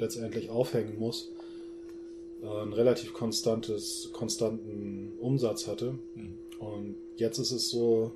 letztendlich 0.00 0.50
aufhängen 0.50 0.98
muss, 0.98 1.30
einen 2.42 2.72
relativ 2.72 3.12
konstantes, 3.12 4.10
konstanten 4.12 5.12
Umsatz 5.20 5.66
hatte. 5.66 5.98
Mhm. 6.14 6.38
Und 6.58 6.96
jetzt 7.16 7.38
ist 7.38 7.52
es 7.52 7.68
so, 7.68 8.12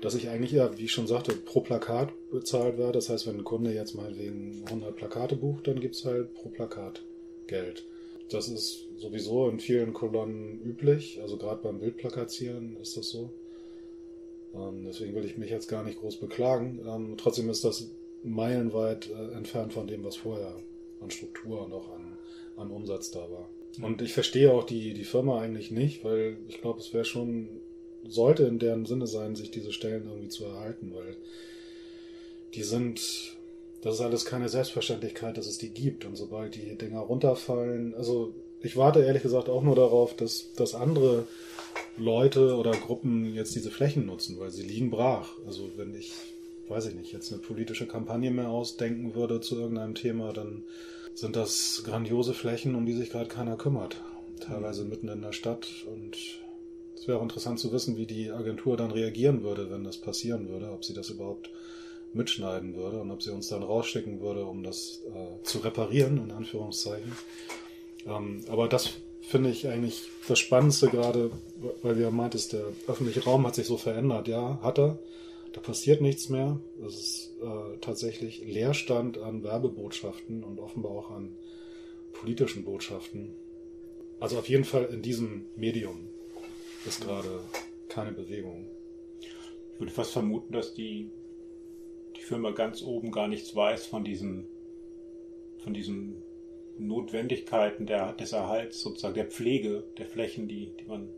dass 0.00 0.14
ich 0.14 0.28
eigentlich 0.28 0.52
ja, 0.52 0.76
wie 0.78 0.84
ich 0.84 0.92
schon 0.92 1.06
sagte, 1.06 1.32
pro 1.32 1.60
Plakat 1.60 2.12
bezahlt 2.30 2.78
werde. 2.78 2.92
Das 2.92 3.08
heißt, 3.08 3.26
wenn 3.26 3.38
ein 3.38 3.44
Kunde 3.44 3.72
jetzt 3.72 3.94
mal 3.94 4.16
wegen 4.16 4.62
100 4.66 4.94
Plakate 4.94 5.36
bucht, 5.36 5.66
dann 5.66 5.80
gibt 5.80 5.96
es 5.96 6.04
halt 6.04 6.34
pro 6.34 6.48
Plakat 6.48 7.02
Geld. 7.46 7.84
Das 8.30 8.48
ist 8.48 8.86
sowieso 8.98 9.48
in 9.48 9.58
vielen 9.58 9.94
Kolonnen 9.94 10.60
üblich. 10.62 11.20
Also 11.22 11.38
gerade 11.38 11.62
beim 11.62 11.80
Bildplakatieren 11.80 12.76
ist 12.80 12.96
das 12.96 13.08
so. 13.08 13.32
Ähm, 14.54 14.84
deswegen 14.86 15.14
will 15.14 15.24
ich 15.24 15.38
mich 15.38 15.50
jetzt 15.50 15.68
gar 15.68 15.82
nicht 15.82 16.00
groß 16.00 16.16
beklagen. 16.16 16.80
Ähm, 16.86 17.14
trotzdem 17.16 17.48
ist 17.48 17.64
das 17.64 17.90
meilenweit 18.22 19.10
äh, 19.10 19.36
entfernt 19.36 19.72
von 19.72 19.86
dem, 19.86 20.04
was 20.04 20.16
vorher 20.16 20.54
an 21.00 21.10
Struktur 21.10 21.64
und 21.64 21.72
auch 21.72 21.92
an, 21.94 22.16
an 22.56 22.70
Umsatz 22.70 23.10
da 23.10 23.20
war. 23.20 23.48
Und 23.80 24.02
ich 24.02 24.12
verstehe 24.12 24.52
auch 24.52 24.64
die, 24.64 24.94
die 24.94 25.04
Firma 25.04 25.40
eigentlich 25.40 25.70
nicht, 25.70 26.04
weil 26.04 26.36
ich 26.48 26.60
glaube, 26.60 26.80
es 26.80 26.92
wäre 26.92 27.04
schon, 27.04 27.48
sollte 28.06 28.44
in 28.44 28.58
deren 28.58 28.86
Sinne 28.86 29.06
sein, 29.06 29.36
sich 29.36 29.50
diese 29.50 29.72
Stellen 29.72 30.06
irgendwie 30.08 30.28
zu 30.28 30.44
erhalten, 30.44 30.92
weil 30.94 31.16
die 32.54 32.62
sind, 32.62 33.36
das 33.82 33.94
ist 33.94 34.00
alles 34.00 34.24
keine 34.24 34.48
Selbstverständlichkeit, 34.48 35.36
dass 35.36 35.46
es 35.46 35.58
die 35.58 35.68
gibt. 35.68 36.04
Und 36.04 36.16
sobald 36.16 36.56
die 36.56 36.74
Dinger 36.76 37.00
runterfallen, 37.00 37.94
also 37.94 38.34
ich 38.62 38.76
warte 38.76 39.04
ehrlich 39.04 39.22
gesagt 39.22 39.48
auch 39.48 39.62
nur 39.62 39.76
darauf, 39.76 40.16
dass, 40.16 40.52
dass 40.54 40.74
andere 40.74 41.26
Leute 41.96 42.56
oder 42.56 42.72
Gruppen 42.72 43.34
jetzt 43.34 43.54
diese 43.54 43.70
Flächen 43.70 44.06
nutzen, 44.06 44.38
weil 44.40 44.50
sie 44.50 44.62
liegen 44.62 44.90
brach. 44.90 45.34
Also 45.46 45.70
wenn 45.76 45.94
ich, 45.94 46.12
weiß 46.68 46.86
ich 46.86 46.94
nicht, 46.94 47.12
jetzt 47.12 47.32
eine 47.32 47.40
politische 47.40 47.86
Kampagne 47.86 48.30
mehr 48.30 48.48
ausdenken 48.48 49.14
würde 49.14 49.40
zu 49.40 49.56
irgendeinem 49.58 49.94
Thema, 49.94 50.32
dann 50.32 50.64
sind 51.14 51.36
das 51.36 51.82
grandiose 51.84 52.34
Flächen, 52.34 52.74
um 52.74 52.86
die 52.86 52.94
sich 52.94 53.10
gerade 53.10 53.28
keiner 53.28 53.56
kümmert. 53.56 54.02
Teilweise 54.40 54.84
mitten 54.84 55.08
in 55.08 55.22
der 55.22 55.32
Stadt 55.32 55.68
und 55.92 56.16
es 56.94 57.06
wäre 57.06 57.18
auch 57.18 57.22
interessant 57.22 57.58
zu 57.58 57.72
wissen, 57.72 57.96
wie 57.96 58.06
die 58.06 58.30
Agentur 58.30 58.76
dann 58.76 58.90
reagieren 58.90 59.42
würde, 59.42 59.70
wenn 59.70 59.84
das 59.84 59.98
passieren 59.98 60.48
würde, 60.48 60.70
ob 60.70 60.84
sie 60.84 60.94
das 60.94 61.10
überhaupt 61.10 61.50
mitschneiden 62.12 62.74
würde 62.74 63.00
und 63.00 63.10
ob 63.10 63.22
sie 63.22 63.30
uns 63.30 63.48
dann 63.48 63.62
rausschicken 63.62 64.20
würde, 64.20 64.44
um 64.44 64.62
das 64.62 65.02
äh, 65.14 65.42
zu 65.44 65.58
reparieren, 65.58 66.18
in 66.18 66.30
Anführungszeichen. 66.30 67.12
Ähm, 68.06 68.40
aber 68.48 68.68
das 68.68 68.94
finde 69.20 69.50
ich 69.50 69.68
eigentlich 69.68 70.08
das 70.26 70.38
Spannendste 70.38 70.88
gerade, 70.88 71.30
weil 71.82 72.00
ja 72.00 72.10
meintest, 72.10 72.54
der 72.54 72.64
öffentliche 72.86 73.24
Raum 73.24 73.46
hat 73.46 73.54
sich 73.54 73.66
so 73.66 73.76
verändert. 73.76 74.26
Ja, 74.26 74.58
hat 74.62 74.78
er. 74.78 74.98
Da 75.52 75.60
passiert 75.60 76.00
nichts 76.00 76.28
mehr. 76.28 76.60
Es 76.86 76.94
ist 76.94 77.36
äh, 77.42 77.78
tatsächlich 77.80 78.44
Leerstand 78.44 79.18
an 79.18 79.42
Werbebotschaften 79.42 80.44
und 80.44 80.60
offenbar 80.60 80.92
auch 80.92 81.10
an 81.10 81.36
politischen 82.12 82.64
Botschaften. 82.64 83.34
Also 84.20 84.38
auf 84.38 84.48
jeden 84.48 84.64
Fall 84.64 84.84
in 84.86 85.02
diesem 85.02 85.46
Medium 85.56 86.08
ist 86.84 87.00
gerade 87.00 87.40
keine 87.88 88.12
Bewegung. 88.12 88.66
Ich 89.74 89.80
würde 89.80 89.92
fast 89.92 90.12
vermuten, 90.12 90.52
dass 90.52 90.74
die, 90.74 91.10
die 92.16 92.22
Firma 92.22 92.50
ganz 92.50 92.82
oben 92.82 93.12
gar 93.12 93.28
nichts 93.28 93.54
weiß 93.54 93.86
von 93.86 94.04
diesen, 94.04 94.48
von 95.58 95.72
diesen 95.72 96.22
Notwendigkeiten 96.78 97.86
der, 97.86 98.12
des 98.12 98.32
Erhalts, 98.32 98.80
sozusagen 98.80 99.14
der 99.14 99.26
Pflege 99.26 99.84
der 99.98 100.06
Flächen, 100.06 100.48
die, 100.48 100.72
die 100.80 100.84
man 100.84 101.08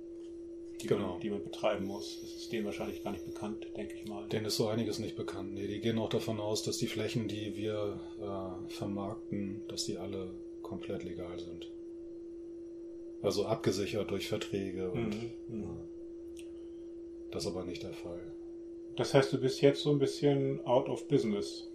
die, 0.82 0.88
genau. 0.88 1.12
man, 1.12 1.20
die 1.20 1.30
man 1.30 1.42
betreiben 1.42 1.86
muss. 1.86 2.20
Das 2.20 2.34
ist 2.34 2.52
denen 2.52 2.66
wahrscheinlich 2.66 3.02
gar 3.02 3.12
nicht 3.12 3.26
bekannt, 3.26 3.66
denke 3.76 3.94
ich 3.94 4.06
mal. 4.06 4.28
Denen 4.28 4.46
ist 4.46 4.56
so 4.56 4.68
einiges 4.68 4.98
nicht 4.98 5.16
bekannt. 5.16 5.54
Nee, 5.54 5.66
die 5.66 5.80
gehen 5.80 5.98
auch 5.98 6.08
davon 6.08 6.40
aus, 6.40 6.62
dass 6.62 6.78
die 6.78 6.86
Flächen, 6.86 7.28
die 7.28 7.56
wir 7.56 8.00
äh, 8.20 8.70
vermarkten, 8.70 9.62
dass 9.68 9.84
die 9.84 9.98
alle 9.98 10.34
komplett 10.62 11.04
legal 11.04 11.38
sind. 11.38 11.70
Also 13.22 13.44
abgesichert 13.44 14.10
durch 14.10 14.28
Verträge 14.28 14.90
und 14.90 15.10
mhm. 15.10 15.30
mhm. 15.48 15.62
ja, 15.62 15.76
das 17.30 17.44
ist 17.44 17.50
aber 17.50 17.64
nicht 17.64 17.82
der 17.82 17.92
Fall. 17.92 18.20
Das 18.96 19.14
heißt, 19.14 19.32
du 19.32 19.40
bist 19.40 19.60
jetzt 19.60 19.82
so 19.82 19.90
ein 19.90 19.98
bisschen 19.98 20.64
out 20.64 20.88
of 20.88 21.06
business. 21.08 21.70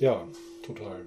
Ja, 0.00 0.28
total. 0.62 1.06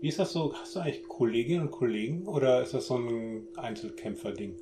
Wie 0.00 0.08
ist 0.08 0.18
das 0.18 0.32
so? 0.32 0.54
Hast 0.54 0.76
du 0.76 0.80
eigentlich 0.80 1.06
Kolleginnen 1.08 1.62
und 1.62 1.70
Kollegen 1.70 2.26
oder 2.26 2.62
ist 2.62 2.74
das 2.74 2.86
so 2.86 2.96
ein 2.96 3.48
Einzelkämpfer-Ding? 3.56 4.54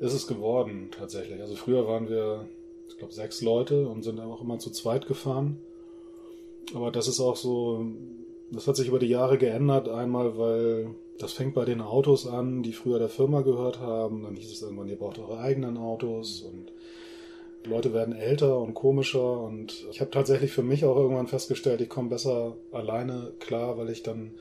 Ist 0.00 0.12
es 0.12 0.26
geworden, 0.26 0.88
tatsächlich. 0.96 1.40
Also 1.40 1.56
früher 1.56 1.86
waren 1.86 2.08
wir, 2.08 2.46
ich 2.88 2.96
glaube, 2.98 3.12
sechs 3.12 3.42
Leute 3.42 3.88
und 3.88 4.02
sind 4.02 4.20
auch 4.20 4.40
immer 4.40 4.58
zu 4.58 4.70
zweit 4.70 5.06
gefahren. 5.06 5.58
Aber 6.74 6.90
das 6.90 7.08
ist 7.08 7.20
auch 7.20 7.36
so, 7.36 7.84
das 8.50 8.66
hat 8.66 8.76
sich 8.76 8.88
über 8.88 8.98
die 8.98 9.06
Jahre 9.06 9.38
geändert. 9.38 9.88
Einmal, 9.88 10.38
weil 10.38 10.94
das 11.18 11.32
fängt 11.32 11.54
bei 11.54 11.64
den 11.64 11.80
Autos 11.80 12.26
an, 12.26 12.62
die 12.62 12.72
früher 12.72 12.98
der 12.98 13.08
Firma 13.08 13.40
gehört 13.40 13.80
haben. 13.80 14.22
Dann 14.22 14.36
hieß 14.36 14.52
es 14.52 14.62
irgendwann, 14.62 14.88
ihr 14.88 14.98
braucht 14.98 15.18
eure 15.18 15.38
eigenen 15.38 15.76
Autos 15.76 16.42
und 16.42 16.72
Leute 17.64 17.92
werden 17.92 18.14
älter 18.14 18.58
und 18.58 18.74
komischer 18.74 19.40
und 19.42 19.86
ich 19.90 20.00
habe 20.00 20.10
tatsächlich 20.10 20.52
für 20.52 20.62
mich 20.62 20.84
auch 20.84 20.96
irgendwann 20.96 21.26
festgestellt, 21.26 21.80
ich 21.80 21.88
komme 21.88 22.08
besser 22.08 22.56
alleine 22.72 23.32
klar, 23.40 23.76
weil 23.76 23.90
ich 23.90 24.02
dann 24.02 24.32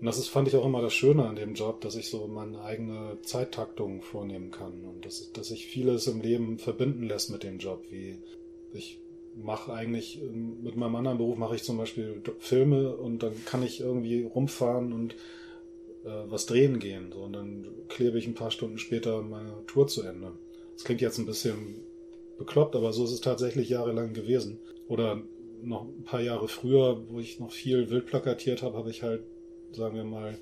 und 0.00 0.06
das 0.06 0.18
ist, 0.18 0.28
fand 0.28 0.48
ich 0.48 0.56
auch 0.56 0.66
immer 0.66 0.82
das 0.82 0.94
Schöne 0.94 1.26
an 1.26 1.36
dem 1.36 1.54
Job, 1.54 1.80
dass 1.80 1.96
ich 1.96 2.08
so 2.08 2.26
meine 2.26 2.60
eigene 2.62 3.18
Zeittaktung 3.22 4.02
vornehmen 4.02 4.50
kann 4.50 4.84
und 4.84 5.04
dass, 5.04 5.32
dass 5.32 5.48
sich 5.48 5.66
vieles 5.66 6.06
im 6.06 6.20
Leben 6.20 6.58
verbinden 6.58 7.04
lässt 7.04 7.30
mit 7.30 7.42
dem 7.42 7.58
Job. 7.58 7.84
Wie 7.90 8.18
ich 8.72 8.98
mache 9.36 9.72
eigentlich 9.72 10.20
mit 10.62 10.76
meinem 10.76 10.96
anderen 10.96 11.18
Beruf 11.18 11.36
mache 11.36 11.56
ich 11.56 11.62
zum 11.62 11.78
Beispiel 11.78 12.22
Filme 12.38 12.96
und 12.96 13.22
dann 13.22 13.32
kann 13.44 13.62
ich 13.62 13.80
irgendwie 13.80 14.22
rumfahren 14.22 14.92
und 14.92 15.14
äh, 16.04 16.24
was 16.28 16.46
drehen 16.46 16.78
gehen. 16.78 17.10
So, 17.12 17.20
und 17.20 17.32
dann 17.32 17.66
klebe 17.88 18.18
ich 18.18 18.26
ein 18.26 18.34
paar 18.34 18.50
Stunden 18.50 18.78
später 18.78 19.22
meine 19.22 19.64
Tour 19.66 19.86
zu 19.86 20.02
Ende. 20.02 20.32
Das 20.74 20.84
klingt 20.84 21.00
jetzt 21.00 21.18
ein 21.18 21.26
bisschen 21.26 21.82
bekloppt, 22.38 22.76
aber 22.76 22.92
so 22.92 23.04
ist 23.04 23.12
es 23.12 23.20
tatsächlich 23.20 23.68
jahrelang 23.68 24.12
gewesen. 24.12 24.58
Oder 24.88 25.22
noch 25.62 25.84
ein 25.84 26.04
paar 26.04 26.20
Jahre 26.20 26.48
früher, 26.48 27.02
wo 27.08 27.20
ich 27.20 27.40
noch 27.40 27.50
viel 27.50 27.90
wild 27.90 28.06
plakatiert 28.06 28.62
habe, 28.62 28.76
habe 28.76 28.90
ich 28.90 29.02
halt, 29.02 29.22
sagen 29.74 29.96
wir 29.96 30.04
mal, 30.04 30.38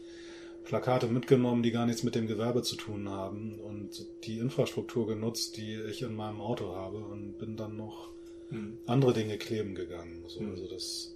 Plakate 0.64 1.08
mitgenommen, 1.08 1.62
die 1.62 1.72
gar 1.72 1.86
nichts 1.86 2.02
mit 2.02 2.14
dem 2.14 2.26
Gewerbe 2.26 2.62
zu 2.62 2.76
tun 2.76 3.08
haben 3.08 3.58
und 3.58 4.06
die 4.24 4.38
Infrastruktur 4.38 5.06
genutzt, 5.06 5.56
die 5.56 5.74
ich 5.74 6.02
in 6.02 6.14
meinem 6.14 6.40
Auto 6.40 6.74
habe 6.74 6.98
und 6.98 7.38
bin 7.38 7.56
dann 7.56 7.76
noch 7.76 8.10
mhm. 8.50 8.78
andere 8.86 9.12
Dinge 9.12 9.38
kleben 9.38 9.74
gegangen. 9.74 10.22
So, 10.28 10.40
mhm. 10.40 10.50
Also 10.50 10.68
das 10.68 11.14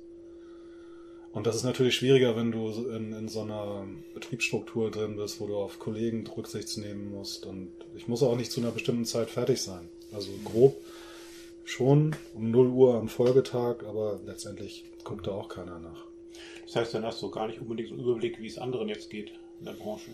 und 1.36 1.46
das 1.46 1.54
ist 1.54 1.64
natürlich 1.64 1.96
schwieriger, 1.96 2.34
wenn 2.34 2.50
du 2.50 2.70
in, 2.88 3.12
in 3.12 3.28
so 3.28 3.42
einer 3.42 3.86
Betriebsstruktur 4.14 4.90
drin 4.90 5.16
bist, 5.16 5.38
wo 5.38 5.46
du 5.46 5.56
auf 5.58 5.78
Kollegen 5.78 6.26
Rücksicht 6.26 6.78
nehmen 6.78 7.10
musst. 7.10 7.44
Und 7.44 7.72
ich 7.94 8.08
muss 8.08 8.22
auch 8.22 8.36
nicht 8.36 8.50
zu 8.50 8.62
einer 8.62 8.70
bestimmten 8.70 9.04
Zeit 9.04 9.28
fertig 9.28 9.60
sein. 9.60 9.90
Also 10.12 10.30
grob 10.46 10.80
schon 11.62 12.16
um 12.34 12.50
0 12.50 12.68
Uhr 12.68 12.94
am 12.94 13.10
Folgetag, 13.10 13.84
aber 13.86 14.18
letztendlich 14.24 14.86
guckt 15.04 15.26
da 15.26 15.32
auch 15.32 15.50
keiner 15.50 15.78
nach. 15.78 16.05
Das 16.66 16.76
heißt, 16.76 16.94
dann 16.94 17.04
hast 17.04 17.22
du 17.22 17.30
gar 17.30 17.46
nicht 17.46 17.60
unbedingt 17.60 17.88
so 17.88 17.94
einen 17.94 18.04
Überblick, 18.04 18.40
wie 18.40 18.46
es 18.46 18.58
anderen 18.58 18.88
jetzt 18.88 19.08
geht 19.08 19.32
in 19.60 19.66
der 19.66 19.72
Branche. 19.72 20.10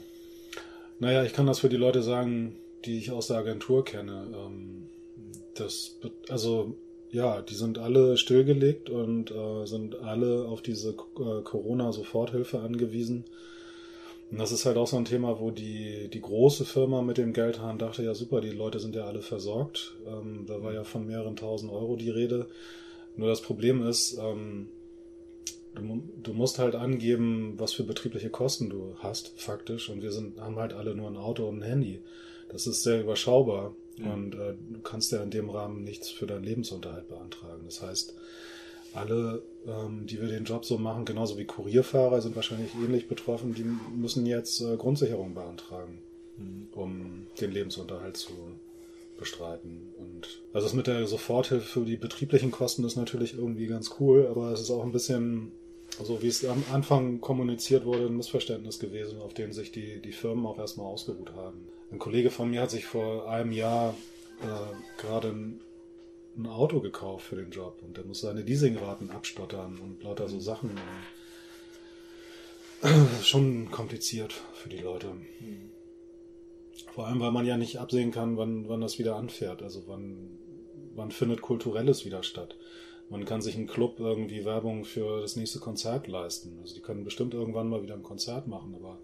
Naja, 0.99 1.25
ich 1.25 1.33
kann 1.33 1.47
das 1.47 1.61
für 1.61 1.69
die 1.69 1.77
Leute 1.77 2.03
sagen, 2.03 2.57
die 2.85 2.99
ich 2.99 3.11
aus 3.11 3.29
der 3.29 3.39
Agentur 3.39 3.85
kenne. 3.85 4.27
Ähm, 4.35 4.89
das, 5.55 5.99
also 6.29 6.77
ja, 7.11 7.43
die 7.43 7.55
sind 7.55 7.79
alle 7.79 8.17
stillgelegt 8.17 8.89
und 8.89 9.31
äh, 9.31 9.67
sind 9.67 9.97
alle 10.01 10.47
auf 10.47 10.63
diese 10.63 10.91
äh, 10.91 11.43
Corona-Soforthilfe 11.43 12.61
angewiesen. 12.61 13.25
Und 14.31 14.39
das 14.39 14.51
ist 14.51 14.65
halt 14.65 14.79
auch 14.79 14.87
so 14.87 14.97
ein 14.97 15.05
Thema, 15.05 15.41
wo 15.41 15.51
die, 15.51 16.09
die 16.09 16.23
große 16.23 16.65
Firma 16.65 17.03
mit 17.03 17.19
dem 17.19 17.35
Geldhahn 17.35 17.79
dachte, 17.79 18.03
ja 18.03 18.15
super, 18.15 18.41
die 18.41 18.51
Leute 18.51 18.81
sind 18.81 18.95
ja 18.95 19.05
alle 19.05 19.21
versorgt. 19.21 19.95
Ähm, 20.07 20.47
da 20.47 20.63
war 20.63 20.73
ja 20.73 20.85
von 20.85 21.07
mehreren 21.07 21.37
tausend 21.37 21.71
Euro 21.71 21.97
die 21.97 22.11
Rede. 22.11 22.47
Nur 23.17 23.29
das 23.29 23.43
Problem 23.43 23.87
ist, 23.87 24.19
ähm, 24.19 24.69
du, 25.75 26.03
du, 26.23 26.33
musst 26.33 26.59
halt 26.59 26.75
angeben, 26.75 27.55
was 27.59 27.73
für 27.73 27.85
betriebliche 27.85 28.31
Kosten 28.31 28.71
du 28.71 28.95
hast, 28.99 29.33
faktisch. 29.37 29.89
Und 29.89 30.03
wir 30.03 30.13
sind, 30.13 30.41
haben 30.41 30.57
halt 30.57 30.73
alle 30.73 30.95
nur 30.95 31.09
ein 31.09 31.17
Auto 31.17 31.49
und 31.49 31.59
ein 31.59 31.63
Handy. 31.63 32.01
Das 32.49 32.67
ist 32.67 32.83
sehr 32.83 33.01
überschaubar. 33.01 33.75
Mhm. 33.97 34.11
Und 34.11 34.35
äh, 34.35 34.55
du 34.71 34.81
kannst 34.81 35.13
ja 35.13 35.23
in 35.23 35.31
dem 35.31 35.51
Rahmen 35.51 35.85
nichts 35.85 36.09
für 36.11 36.27
deinen 36.27 36.45
Lebensunterhalt 36.45 37.09
beantragen. 37.09 37.63
Das 37.65 37.83
heißt, 37.83 38.15
alle, 38.95 39.43
ähm, 39.67 40.07
die 40.07 40.21
wir 40.21 40.29
den 40.29 40.45
Job 40.45 40.65
so 40.65 40.79
machen, 40.79 41.05
genauso 41.05 41.39
wie 41.39 41.45
Kurierfahrer, 41.45 42.21
sind 42.21 42.37
wahrscheinlich 42.37 42.75
ähnlich 42.75 43.09
betroffen. 43.09 43.55
Die 43.55 43.65
müssen 43.65 44.27
jetzt 44.27 44.61
äh, 44.61 44.77
Grundsicherung 44.77 45.35
beantragen, 45.35 45.99
mhm. 46.37 46.69
um 46.73 47.27
den 47.41 47.53
Lebensunterhalt 47.53 48.17
zu 48.17 48.33
bestreiten. 49.19 49.95
Und 49.99 50.41
also 50.53 50.67
das 50.67 50.75
mit 50.75 50.87
der 50.87 51.07
Soforthilfe 51.07 51.67
für 51.67 51.85
die 51.85 51.97
betrieblichen 51.97 52.51
Kosten 52.51 52.85
ist 52.85 52.97
natürlich 52.97 53.35
irgendwie 53.35 53.67
ganz 53.67 53.95
cool, 54.01 54.27
aber 54.29 54.53
es 54.53 54.61
ist 54.61 54.71
auch 54.71 54.83
ein 54.83 54.93
bisschen, 54.93 55.53
so 56.03 56.23
wie 56.23 56.29
es 56.29 56.45
am 56.45 56.65
Anfang 56.73 57.21
kommuniziert 57.21 57.85
wurde, 57.85 58.07
ein 58.07 58.17
Missverständnis 58.17 58.79
gewesen, 58.79 59.21
auf 59.21 59.35
dem 59.35 59.53
sich 59.53 59.73
die, 59.73 60.01
die 60.01 60.13
Firmen 60.13 60.47
auch 60.47 60.59
erstmal 60.59 60.87
ausgeruht 60.87 61.33
haben. 61.35 61.69
Ein 61.91 61.99
Kollege 61.99 62.31
von 62.31 62.51
mir 62.51 62.63
hat 62.63 62.71
sich 62.71 62.87
vor 62.87 63.29
einem 63.29 63.53
Jahr 63.53 63.95
äh, 64.41 65.01
gerade 65.01 65.29
ein, 65.29 65.61
ein, 66.37 66.47
Auto 66.47 66.81
gekauft 66.81 67.27
für 67.27 67.37
den 67.37 67.51
Job 67.51 67.79
und 67.83 67.97
der 67.97 68.05
muss 68.05 68.21
seine 68.21 68.43
Leasingraten 68.43 69.11
abstottern 69.11 69.79
und 69.79 70.03
lauter 70.03 70.29
so 70.29 70.41
Sachen. 70.41 70.71
schon 73.23 73.71
kompliziert 73.71 74.33
für 74.55 74.69
die 74.69 74.79
Leute. 74.79 75.09
Vor 76.95 77.07
allem, 77.07 77.21
weil 77.21 77.31
man 77.31 77.47
ja 77.47 77.57
nicht 77.57 77.79
absehen 77.79 78.11
kann, 78.11 78.37
wann, 78.37 78.69
wann 78.69 78.81
das 78.81 78.99
wieder 78.99 79.17
anfährt. 79.17 79.63
Also 79.63 79.85
wann, 79.87 80.39
wann 80.95 81.11
findet 81.11 81.43
Kulturelles 81.43 82.05
wieder 82.05 82.23
statt. 82.23 82.57
Man 83.11 83.25
kann 83.25 83.43
sich 83.43 83.57
ein 83.57 83.67
Club 83.67 84.01
irgendwie 84.01 84.45
Werbung 84.45 84.85
für 84.85 85.21
das 85.21 85.37
nächste 85.37 85.59
Konzert 85.59 86.07
leisten. 86.09 86.59
Also 86.61 86.75
die 86.75 86.81
können 86.81 87.05
bestimmt 87.05 87.35
irgendwann 87.35 87.69
mal 87.69 87.83
wieder 87.83 87.95
ein 87.95 88.03
Konzert 88.03 88.47
machen, 88.47 88.75
aber 88.75 88.99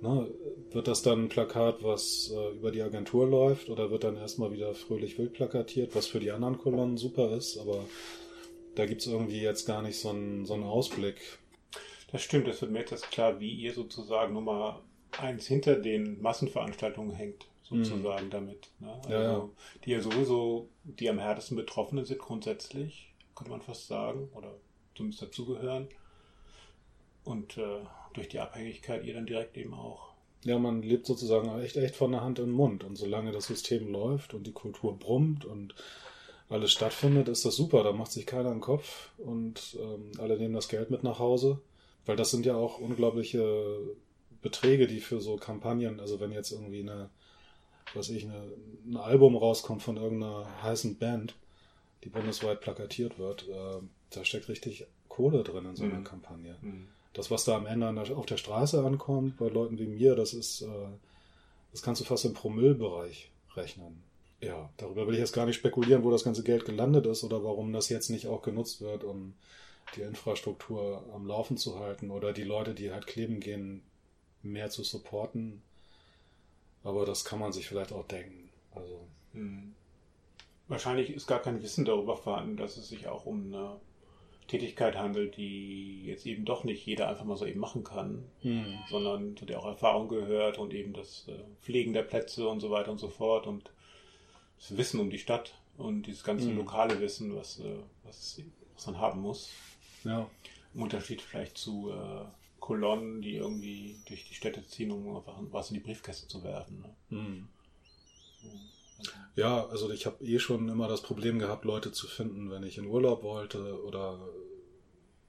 ne, 0.00 0.28
wird 0.72 0.88
das 0.88 1.02
dann 1.02 1.24
ein 1.24 1.28
Plakat, 1.28 1.82
was 1.82 2.32
äh, 2.34 2.56
über 2.56 2.70
die 2.70 2.82
Agentur 2.82 3.26
läuft, 3.26 3.70
oder 3.70 3.90
wird 3.90 4.04
dann 4.04 4.16
erstmal 4.16 4.52
wieder 4.52 4.74
fröhlich 4.74 5.18
wild 5.18 5.32
plakatiert, 5.32 5.94
was 5.94 6.06
für 6.06 6.20
die 6.20 6.32
anderen 6.32 6.58
Kolonnen 6.58 6.96
super 6.96 7.30
ist, 7.30 7.58
aber 7.58 7.84
da 8.74 8.86
gibt 8.86 9.02
es 9.02 9.06
irgendwie 9.06 9.40
jetzt 9.40 9.66
gar 9.66 9.82
nicht 9.82 9.98
so 9.98 10.10
einen, 10.10 10.46
so 10.46 10.54
einen 10.54 10.64
Ausblick. 10.64 11.20
Das 12.12 12.22
stimmt, 12.22 12.48
es 12.48 12.60
wird 12.60 12.72
mir 12.72 12.80
jetzt 12.80 13.10
klar, 13.10 13.40
wie 13.40 13.52
ihr 13.52 13.72
sozusagen 13.72 14.34
Nummer 14.34 14.82
eins 15.18 15.46
hinter 15.46 15.76
den 15.76 16.20
Massenveranstaltungen 16.20 17.14
hängt, 17.14 17.46
sozusagen 17.62 18.26
mhm. 18.26 18.30
damit. 18.30 18.68
Ne? 18.80 18.92
Also, 19.04 19.10
ja, 19.10 19.22
ja. 19.22 19.48
Die 19.84 19.90
ja 19.90 20.00
sowieso 20.00 20.68
die 20.84 21.08
am 21.08 21.18
härtesten 21.18 21.56
Betroffenen 21.56 22.04
sind, 22.04 22.18
grundsätzlich, 22.18 23.09
könnte 23.40 23.52
man 23.52 23.62
fast 23.62 23.86
sagen, 23.86 24.28
oder 24.34 24.54
zumindest 24.94 25.22
dazugehören. 25.22 25.88
Und 27.24 27.56
äh, 27.56 27.80
durch 28.12 28.28
die 28.28 28.38
Abhängigkeit 28.38 29.02
ihr 29.04 29.14
dann 29.14 29.24
direkt 29.24 29.56
eben 29.56 29.72
auch. 29.72 30.10
Ja, 30.44 30.58
man 30.58 30.82
lebt 30.82 31.06
sozusagen 31.06 31.48
echt, 31.60 31.76
echt 31.76 31.96
von 31.96 32.12
der 32.12 32.20
Hand 32.20 32.38
in 32.38 32.46
den 32.46 32.54
Mund. 32.54 32.84
Und 32.84 32.96
solange 32.96 33.32
das 33.32 33.46
System 33.46 33.90
läuft 33.90 34.34
und 34.34 34.46
die 34.46 34.52
Kultur 34.52 34.98
brummt 34.98 35.46
und 35.46 35.74
alles 36.50 36.72
stattfindet, 36.72 37.28
ist 37.28 37.46
das 37.46 37.56
super. 37.56 37.82
Da 37.82 37.92
macht 37.92 38.12
sich 38.12 38.26
keiner 38.26 38.50
einen 38.50 38.60
Kopf 38.60 39.10
und 39.16 39.78
ähm, 39.80 40.12
alle 40.18 40.36
nehmen 40.36 40.54
das 40.54 40.68
Geld 40.68 40.90
mit 40.90 41.02
nach 41.02 41.18
Hause. 41.18 41.62
Weil 42.04 42.16
das 42.16 42.30
sind 42.30 42.44
ja 42.44 42.56
auch 42.56 42.78
unglaubliche 42.78 43.96
Beträge, 44.42 44.86
die 44.86 45.00
für 45.00 45.20
so 45.20 45.36
Kampagnen, 45.36 45.98
also 45.98 46.20
wenn 46.20 46.32
jetzt 46.32 46.52
irgendwie 46.52 46.80
eine, 46.80 47.08
was 47.94 48.10
ich, 48.10 48.24
eine, 48.24 48.52
ein 48.86 48.96
Album 48.98 49.34
rauskommt 49.34 49.82
von 49.82 49.96
irgendeiner 49.96 50.46
heißen 50.62 50.98
Band, 50.98 51.34
die 52.04 52.08
bundesweit 52.08 52.60
plakatiert 52.60 53.18
wird, 53.18 53.48
äh, 53.48 53.80
da 54.10 54.24
steckt 54.24 54.48
richtig 54.48 54.86
Kohle 55.08 55.42
drin 55.42 55.66
in 55.66 55.76
so 55.76 55.84
einer 55.84 55.98
mhm. 55.98 56.04
Kampagne. 56.04 56.56
Mhm. 56.62 56.88
Das, 57.12 57.30
was 57.30 57.44
da 57.44 57.56
am 57.56 57.66
Ende 57.66 57.92
der, 57.92 58.16
auf 58.16 58.26
der 58.26 58.36
Straße 58.36 58.84
ankommt, 58.84 59.36
bei 59.36 59.48
Leuten 59.48 59.78
wie 59.78 59.86
mir, 59.86 60.14
das 60.14 60.32
ist, 60.32 60.62
äh, 60.62 60.88
das 61.72 61.82
kannst 61.82 62.00
du 62.00 62.04
fast 62.04 62.24
im 62.24 62.34
Promillbereich 62.34 63.30
rechnen. 63.56 64.02
Ja, 64.40 64.70
darüber 64.78 65.06
will 65.06 65.14
ich 65.14 65.20
jetzt 65.20 65.34
gar 65.34 65.44
nicht 65.44 65.56
spekulieren, 65.56 66.02
wo 66.02 66.10
das 66.10 66.24
ganze 66.24 66.42
Geld 66.42 66.64
gelandet 66.64 67.06
ist 67.06 67.24
oder 67.24 67.44
warum 67.44 67.72
das 67.72 67.88
jetzt 67.90 68.08
nicht 68.08 68.26
auch 68.26 68.40
genutzt 68.40 68.80
wird, 68.80 69.04
um 69.04 69.34
die 69.96 70.02
Infrastruktur 70.02 71.04
am 71.12 71.26
Laufen 71.26 71.56
zu 71.56 71.78
halten 71.78 72.10
oder 72.10 72.32
die 72.32 72.44
Leute, 72.44 72.74
die 72.74 72.92
halt 72.92 73.06
kleben 73.06 73.40
gehen, 73.40 73.82
mehr 74.42 74.70
zu 74.70 74.82
supporten. 74.82 75.60
Aber 76.84 77.04
das 77.04 77.24
kann 77.24 77.38
man 77.38 77.52
sich 77.52 77.68
vielleicht 77.68 77.92
auch 77.92 78.06
denken. 78.06 78.48
Also. 78.74 79.00
Hm. 79.32 79.74
Wahrscheinlich 80.70 81.10
ist 81.10 81.26
gar 81.26 81.40
kein 81.40 81.64
Wissen 81.64 81.84
darüber 81.84 82.16
vorhanden, 82.16 82.56
dass 82.56 82.76
es 82.76 82.88
sich 82.88 83.08
auch 83.08 83.26
um 83.26 83.52
eine 83.52 83.80
Tätigkeit 84.46 84.96
handelt, 84.96 85.36
die 85.36 86.04
jetzt 86.04 86.26
eben 86.26 86.44
doch 86.44 86.62
nicht 86.62 86.86
jeder 86.86 87.08
einfach 87.08 87.24
mal 87.24 87.36
so 87.36 87.44
eben 87.44 87.58
machen 87.58 87.82
kann, 87.82 88.24
hm. 88.42 88.78
sondern 88.88 89.36
zu 89.36 89.46
der 89.46 89.58
auch 89.58 89.66
Erfahrung 89.66 90.08
gehört 90.08 90.58
und 90.58 90.72
eben 90.72 90.92
das 90.92 91.26
äh, 91.26 91.32
Pflegen 91.60 91.92
der 91.92 92.04
Plätze 92.04 92.48
und 92.48 92.60
so 92.60 92.70
weiter 92.70 92.92
und 92.92 92.98
so 92.98 93.08
fort 93.08 93.48
und 93.48 93.72
das 94.60 94.76
Wissen 94.76 95.00
um 95.00 95.10
die 95.10 95.18
Stadt 95.18 95.54
und 95.76 96.04
dieses 96.06 96.22
ganze 96.22 96.48
hm. 96.48 96.58
lokale 96.58 97.00
Wissen, 97.00 97.34
was, 97.34 97.58
äh, 97.58 97.78
was, 98.04 98.40
was 98.76 98.86
man 98.86 98.98
haben 98.98 99.22
muss. 99.22 99.50
Ja. 100.04 100.30
Im 100.72 100.82
Unterschied 100.82 101.20
vielleicht 101.20 101.58
zu 101.58 101.90
äh, 101.90 102.26
Kolonnen, 102.60 103.22
die 103.22 103.34
irgendwie 103.34 103.96
durch 104.06 104.24
die 104.28 104.34
Städte 104.34 104.64
ziehen, 104.64 104.92
um 104.92 105.16
einfach 105.16 105.36
was 105.50 105.70
in 105.70 105.74
die 105.74 105.80
Briefkäste 105.80 106.28
zu 106.28 106.44
werfen. 106.44 106.80
Ne? 106.80 107.18
Mhm. 107.18 107.48
Ja, 109.36 109.66
also 109.66 109.90
ich 109.90 110.06
habe 110.06 110.24
eh 110.24 110.38
schon 110.38 110.68
immer 110.68 110.88
das 110.88 111.02
Problem 111.02 111.38
gehabt, 111.38 111.64
Leute 111.64 111.92
zu 111.92 112.06
finden, 112.06 112.50
wenn 112.50 112.62
ich 112.62 112.78
in 112.78 112.86
Urlaub 112.86 113.22
wollte 113.22 113.82
oder 113.84 114.20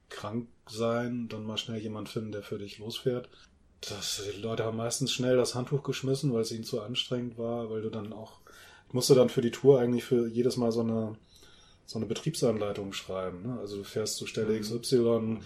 krank 0.09 0.47
sein, 0.67 1.27
dann 1.29 1.45
mal 1.45 1.57
schnell 1.57 1.79
jemand 1.79 2.09
finden, 2.09 2.31
der 2.31 2.43
für 2.43 2.59
dich 2.59 2.77
losfährt. 2.77 3.29
Das, 3.81 4.21
die 4.35 4.41
Leute 4.41 4.63
haben 4.63 4.77
meistens 4.77 5.11
schnell 5.11 5.37
das 5.37 5.55
Handtuch 5.55 5.83
geschmissen, 5.83 6.33
weil 6.33 6.41
es 6.41 6.51
ihnen 6.51 6.63
zu 6.63 6.81
anstrengend 6.81 7.37
war, 7.37 7.69
weil 7.71 7.81
du 7.81 7.89
dann 7.89 8.13
auch, 8.13 8.39
ich 8.87 8.93
musste 8.93 9.15
dann 9.15 9.29
für 9.29 9.41
die 9.41 9.51
Tour 9.51 9.79
eigentlich 9.79 10.03
für 10.03 10.27
jedes 10.27 10.57
Mal 10.57 10.71
so 10.71 10.81
eine, 10.81 11.15
so 11.85 11.97
eine 11.97 12.05
Betriebsanleitung 12.05 12.93
schreiben. 12.93 13.41
Ne? 13.41 13.59
Also 13.59 13.77
du 13.77 13.83
fährst 13.83 14.17
zu 14.17 14.27
Stelle 14.27 14.53
mhm. 14.53 14.61
XY, 14.61 15.39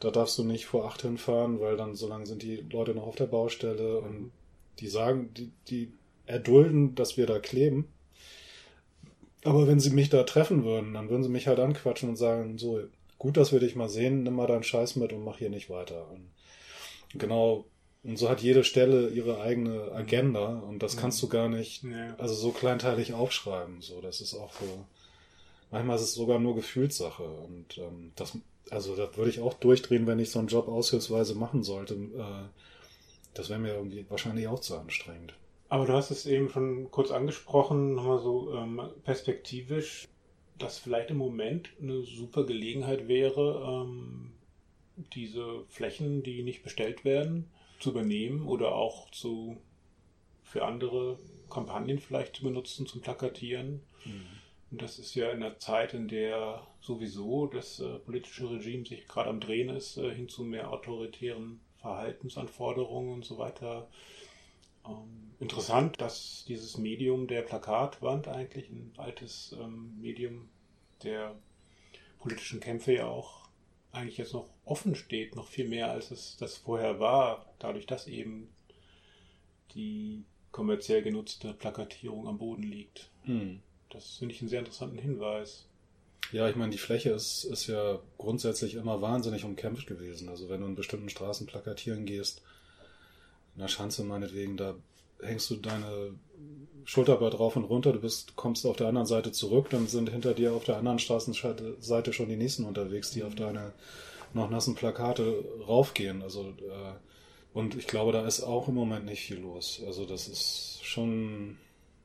da 0.00 0.10
darfst 0.10 0.38
du 0.38 0.44
nicht 0.44 0.66
vor 0.66 0.86
acht 0.86 1.02
hinfahren, 1.02 1.60
weil 1.60 1.76
dann 1.76 1.94
so 1.94 2.08
lange 2.08 2.26
sind 2.26 2.42
die 2.42 2.64
Leute 2.70 2.94
noch 2.94 3.06
auf 3.06 3.16
der 3.16 3.26
Baustelle 3.26 3.98
und 3.98 4.32
die 4.78 4.88
sagen, 4.88 5.32
die, 5.34 5.52
die 5.68 5.92
erdulden, 6.26 6.94
dass 6.94 7.16
wir 7.16 7.26
da 7.26 7.38
kleben. 7.38 7.88
Aber 9.44 9.66
wenn 9.66 9.80
sie 9.80 9.90
mich 9.90 10.08
da 10.08 10.22
treffen 10.22 10.64
würden, 10.64 10.94
dann 10.94 11.10
würden 11.10 11.22
sie 11.22 11.28
mich 11.28 11.48
halt 11.48 11.58
anquatschen 11.58 12.08
und 12.08 12.16
sagen, 12.16 12.58
so, 12.58 12.80
gut, 13.18 13.36
dass 13.36 13.52
wir 13.52 13.60
dich 13.60 13.74
mal 13.74 13.88
sehen, 13.88 14.22
nimm 14.22 14.34
mal 14.34 14.46
deinen 14.46 14.62
Scheiß 14.62 14.96
mit 14.96 15.12
und 15.12 15.24
mach 15.24 15.38
hier 15.38 15.50
nicht 15.50 15.68
weiter. 15.68 16.08
Und 16.10 16.30
genau, 17.18 17.64
und 18.04 18.18
so 18.18 18.28
hat 18.28 18.40
jede 18.40 18.64
Stelle 18.64 19.08
ihre 19.08 19.40
eigene 19.40 19.92
Agenda 19.92 20.60
und 20.60 20.82
das 20.82 20.96
kannst 20.96 21.22
du 21.22 21.28
gar 21.28 21.48
nicht, 21.48 21.84
also 22.18 22.34
so 22.34 22.50
kleinteilig 22.50 23.14
aufschreiben. 23.14 23.80
So, 23.80 24.00
das 24.00 24.20
ist 24.20 24.34
auch 24.34 24.52
so. 24.54 24.84
Manchmal 25.70 25.96
ist 25.96 26.02
es 26.02 26.14
sogar 26.14 26.38
nur 26.38 26.54
Gefühlssache 26.54 27.24
und 27.24 27.78
ähm, 27.78 28.12
das 28.14 28.36
also 28.72 28.96
da 28.96 29.14
würde 29.16 29.30
ich 29.30 29.40
auch 29.40 29.54
durchdrehen, 29.54 30.06
wenn 30.06 30.18
ich 30.18 30.30
so 30.30 30.38
einen 30.38 30.48
Job 30.48 30.68
aushilfsweise 30.68 31.34
machen 31.34 31.62
sollte. 31.62 31.94
Äh, 31.94 32.48
das 33.34 33.50
wäre 33.50 33.58
mir 33.58 33.74
irgendwie 33.74 34.06
wahrscheinlich 34.08 34.48
auch 34.48 34.60
zu 34.60 34.76
anstrengend. 34.76 35.34
Aber 35.72 35.86
du 35.86 35.94
hast 35.94 36.10
es 36.10 36.26
eben 36.26 36.50
schon 36.50 36.90
kurz 36.90 37.10
angesprochen, 37.10 37.94
nochmal 37.94 38.18
so 38.18 38.52
ähm, 38.52 38.78
perspektivisch, 39.04 40.06
dass 40.58 40.76
vielleicht 40.76 41.08
im 41.08 41.16
Moment 41.16 41.70
eine 41.80 42.02
super 42.02 42.44
Gelegenheit 42.44 43.08
wäre, 43.08 43.86
ähm, 43.86 44.32
diese 45.14 45.64
Flächen, 45.70 46.22
die 46.22 46.42
nicht 46.42 46.62
bestellt 46.62 47.06
werden, 47.06 47.50
zu 47.80 47.88
übernehmen 47.88 48.46
oder 48.46 48.74
auch 48.74 49.10
zu 49.12 49.56
für 50.42 50.66
andere 50.66 51.18
Kampagnen 51.48 52.00
vielleicht 52.00 52.36
zu 52.36 52.42
benutzen, 52.42 52.86
zum 52.86 53.00
Plakatieren. 53.00 53.80
Mhm. 54.04 54.26
Und 54.72 54.82
das 54.82 54.98
ist 54.98 55.14
ja 55.14 55.30
in 55.30 55.42
einer 55.42 55.58
Zeit, 55.58 55.94
in 55.94 56.06
der 56.06 56.66
sowieso 56.82 57.46
das 57.46 57.80
äh, 57.80 57.98
politische 58.00 58.50
Regime 58.50 58.84
sich 58.84 59.08
gerade 59.08 59.30
am 59.30 59.40
Drehen 59.40 59.70
ist, 59.70 59.96
äh, 59.96 60.14
hin 60.14 60.28
zu 60.28 60.44
mehr 60.44 60.70
autoritären 60.70 61.60
Verhaltensanforderungen 61.78 63.14
und 63.14 63.24
so 63.24 63.38
weiter. 63.38 63.88
Ähm, 64.86 65.32
interessant, 65.40 66.00
dass 66.00 66.44
dieses 66.46 66.78
Medium 66.78 67.26
der 67.26 67.42
Plakatwand 67.42 68.28
eigentlich 68.28 68.68
ein 68.70 68.92
altes 68.96 69.54
ähm, 69.60 70.00
Medium 70.00 70.48
der 71.02 71.34
politischen 72.18 72.60
Kämpfe 72.60 72.94
ja 72.94 73.06
auch 73.06 73.48
eigentlich 73.92 74.18
jetzt 74.18 74.32
noch 74.32 74.48
offen 74.64 74.94
steht, 74.94 75.36
noch 75.36 75.48
viel 75.48 75.68
mehr 75.68 75.90
als 75.90 76.10
es 76.10 76.36
das 76.38 76.56
vorher 76.56 76.98
war, 76.98 77.52
dadurch, 77.58 77.86
dass 77.86 78.06
eben 78.06 78.48
die 79.74 80.24
kommerziell 80.50 81.02
genutzte 81.02 81.52
Plakatierung 81.52 82.26
am 82.26 82.38
Boden 82.38 82.62
liegt. 82.62 83.10
Hm. 83.24 83.60
Das 83.90 84.18
finde 84.18 84.34
ich 84.34 84.40
einen 84.40 84.48
sehr 84.48 84.60
interessanten 84.60 84.98
Hinweis. 84.98 85.66
Ja, 86.30 86.48
ich 86.48 86.56
meine, 86.56 86.70
die 86.70 86.78
Fläche 86.78 87.10
ist, 87.10 87.44
ist 87.44 87.66
ja 87.66 88.00
grundsätzlich 88.16 88.74
immer 88.74 89.02
wahnsinnig 89.02 89.44
umkämpft 89.44 89.86
gewesen. 89.86 90.28
Also 90.30 90.48
wenn 90.48 90.60
du 90.60 90.66
in 90.66 90.74
bestimmten 90.74 91.10
Straßen 91.10 91.46
plakatieren 91.46 92.06
gehst, 92.06 92.42
in 93.54 93.60
der 93.60 93.68
Schanze 93.68 94.04
meinetwegen, 94.04 94.56
da 94.56 94.74
hängst 95.20 95.50
du 95.50 95.56
deine 95.56 96.14
Schulterblatt 96.84 97.34
drauf 97.34 97.56
und 97.56 97.64
runter, 97.64 97.92
du 97.92 98.00
bist, 98.00 98.34
kommst 98.34 98.66
auf 98.66 98.76
der 98.76 98.88
anderen 98.88 99.06
Seite 99.06 99.30
zurück, 99.32 99.68
dann 99.70 99.86
sind 99.86 100.10
hinter 100.10 100.34
dir 100.34 100.52
auf 100.52 100.64
der 100.64 100.78
anderen 100.78 100.98
Straßenseite 100.98 102.12
schon 102.12 102.28
die 102.28 102.36
nächsten 102.36 102.64
unterwegs, 102.64 103.10
die 103.10 103.22
auf 103.22 103.34
deine 103.34 103.72
noch 104.34 104.50
nassen 104.50 104.74
Plakate 104.74 105.44
raufgehen. 105.66 106.22
Also 106.22 106.48
äh, 106.48 106.94
und 107.52 107.76
ich 107.76 107.86
glaube, 107.86 108.12
da 108.12 108.26
ist 108.26 108.42
auch 108.42 108.68
im 108.68 108.74
Moment 108.74 109.04
nicht 109.04 109.22
viel 109.22 109.38
los. 109.38 109.82
Also 109.86 110.06
das 110.06 110.28
ist 110.28 110.80
schon 110.82 111.58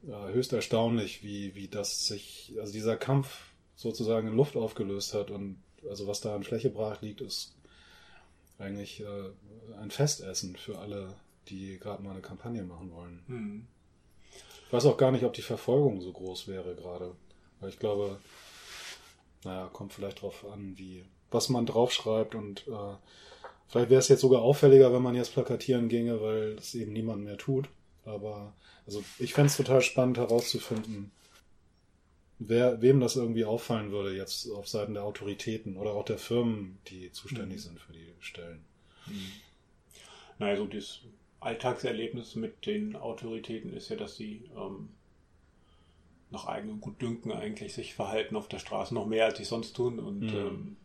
äh, 0.05 0.33
höchst 0.33 0.53
erstaunlich, 0.53 1.23
wie, 1.23 1.55
wie 1.55 1.67
das 1.67 2.07
sich, 2.07 2.53
also 2.59 2.73
dieser 2.73 2.97
Kampf 2.97 3.39
sozusagen 3.75 4.27
in 4.27 4.35
Luft 4.35 4.57
aufgelöst 4.57 5.13
hat 5.13 5.31
und 5.31 5.61
also 5.87 6.07
was 6.07 6.21
da 6.21 6.35
an 6.35 6.43
Fläche 6.43 6.69
brach 6.69 7.01
liegt, 7.01 7.21
ist 7.21 7.55
eigentlich 8.57 9.01
äh, 9.01 9.29
ein 9.79 9.91
Festessen 9.91 10.55
für 10.55 10.79
alle, 10.79 11.13
die 11.49 11.77
gerade 11.79 12.03
mal 12.03 12.11
eine 12.11 12.21
Kampagne 12.21 12.63
machen 12.63 12.91
wollen. 12.91 13.23
Mhm. 13.27 13.67
Ich 14.67 14.73
weiß 14.73 14.85
auch 14.85 14.97
gar 14.97 15.11
nicht, 15.11 15.23
ob 15.23 15.33
die 15.33 15.41
Verfolgung 15.41 16.01
so 16.01 16.11
groß 16.11 16.47
wäre 16.47 16.75
gerade. 16.75 17.15
Weil 17.59 17.69
ich 17.69 17.79
glaube, 17.79 18.19
naja, 19.43 19.69
kommt 19.71 19.93
vielleicht 19.93 20.21
drauf 20.21 20.45
an, 20.51 20.77
wie, 20.77 21.05
was 21.31 21.49
man 21.49 21.65
draufschreibt 21.65 22.35
und 22.35 22.67
äh, 22.67 22.95
vielleicht 23.67 23.89
wäre 23.89 23.99
es 23.99 24.09
jetzt 24.09 24.21
sogar 24.21 24.41
auffälliger, 24.41 24.93
wenn 24.93 25.01
man 25.01 25.15
jetzt 25.15 25.33
plakatieren 25.33 25.89
ginge, 25.89 26.21
weil 26.21 26.55
es 26.57 26.75
eben 26.75 26.93
niemand 26.93 27.23
mehr 27.23 27.37
tut. 27.37 27.69
Aber 28.05 28.53
also 28.85 29.03
ich 29.19 29.33
fände 29.33 29.47
es 29.47 29.57
total 29.57 29.81
spannend 29.81 30.17
herauszufinden, 30.17 31.11
wer, 32.39 32.81
wem 32.81 32.99
das 32.99 33.15
irgendwie 33.15 33.45
auffallen 33.45 33.91
würde 33.91 34.15
jetzt 34.15 34.49
auf 34.51 34.67
Seiten 34.67 34.93
der 34.93 35.03
Autoritäten 35.03 35.77
oder 35.77 35.91
auch 35.91 36.05
der 36.05 36.17
Firmen, 36.17 36.79
die 36.87 37.11
zuständig 37.11 37.59
mhm. 37.59 37.63
sind 37.63 37.79
für 37.79 37.93
die 37.93 38.13
Stellen. 38.19 38.63
Mhm. 39.07 39.31
Naja, 40.39 40.57
so 40.57 40.67
das 40.67 41.01
Alltagserlebnis 41.39 42.35
mit 42.35 42.65
den 42.65 42.95
Autoritäten 42.95 43.71
ist 43.73 43.89
ja, 43.89 43.95
dass 43.95 44.15
sie 44.15 44.49
ähm, 44.55 44.89
nach 46.29 46.45
eigenem 46.45 46.81
Gutdünken 46.81 47.31
eigentlich 47.31 47.73
sich 47.73 47.93
verhalten 47.93 48.35
auf 48.35 48.47
der 48.47 48.59
Straße 48.59 48.93
noch 48.93 49.05
mehr, 49.05 49.25
als 49.25 49.37
sie 49.37 49.45
sonst 49.45 49.73
tun. 49.73 49.99
Und 49.99 50.21
mhm. 50.21 50.35
ähm, 50.35 50.77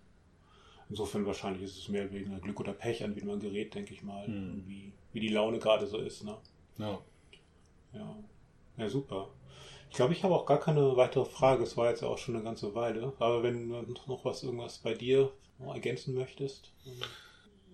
insofern 0.89 1.27
wahrscheinlich 1.27 1.63
ist 1.63 1.79
es 1.79 1.89
mehr 1.89 2.13
wegen 2.13 2.39
Glück 2.41 2.61
oder 2.61 2.73
Pech, 2.73 3.03
an 3.03 3.17
wie 3.17 3.25
man 3.25 3.41
gerät, 3.41 3.75
denke 3.75 3.95
ich 3.95 4.03
mal, 4.03 4.29
mhm. 4.29 4.65
wie, 4.67 4.93
wie 5.13 5.21
die 5.21 5.29
Laune 5.29 5.59
gerade 5.59 5.87
so 5.87 5.99
ist. 5.99 6.25
Ne? 6.25 6.37
Ja. 6.79 6.99
ja. 7.95 8.17
Ja, 8.79 8.89
super. 8.89 9.29
Ich 9.91 9.97
glaube, 9.97 10.15
ich 10.15 10.25
habe 10.25 10.35
auch 10.35 10.47
gar 10.47 10.59
keine 10.59 10.97
weitere 10.97 11.27
Frage. 11.27 11.65
Es 11.65 11.77
war 11.77 11.91
jetzt 11.91 12.03
auch 12.03 12.17
schon 12.17 12.35
eine 12.35 12.45
ganze 12.45 12.75
Weile. 12.75 13.13
Aber 13.19 13.43
wenn 13.43 13.69
du 13.69 13.95
noch 14.07 14.25
was, 14.25 14.43
irgendwas 14.43 14.79
bei 14.79 14.95
dir 14.95 15.31
ergänzen 15.59 16.15
möchtest. 16.15 16.73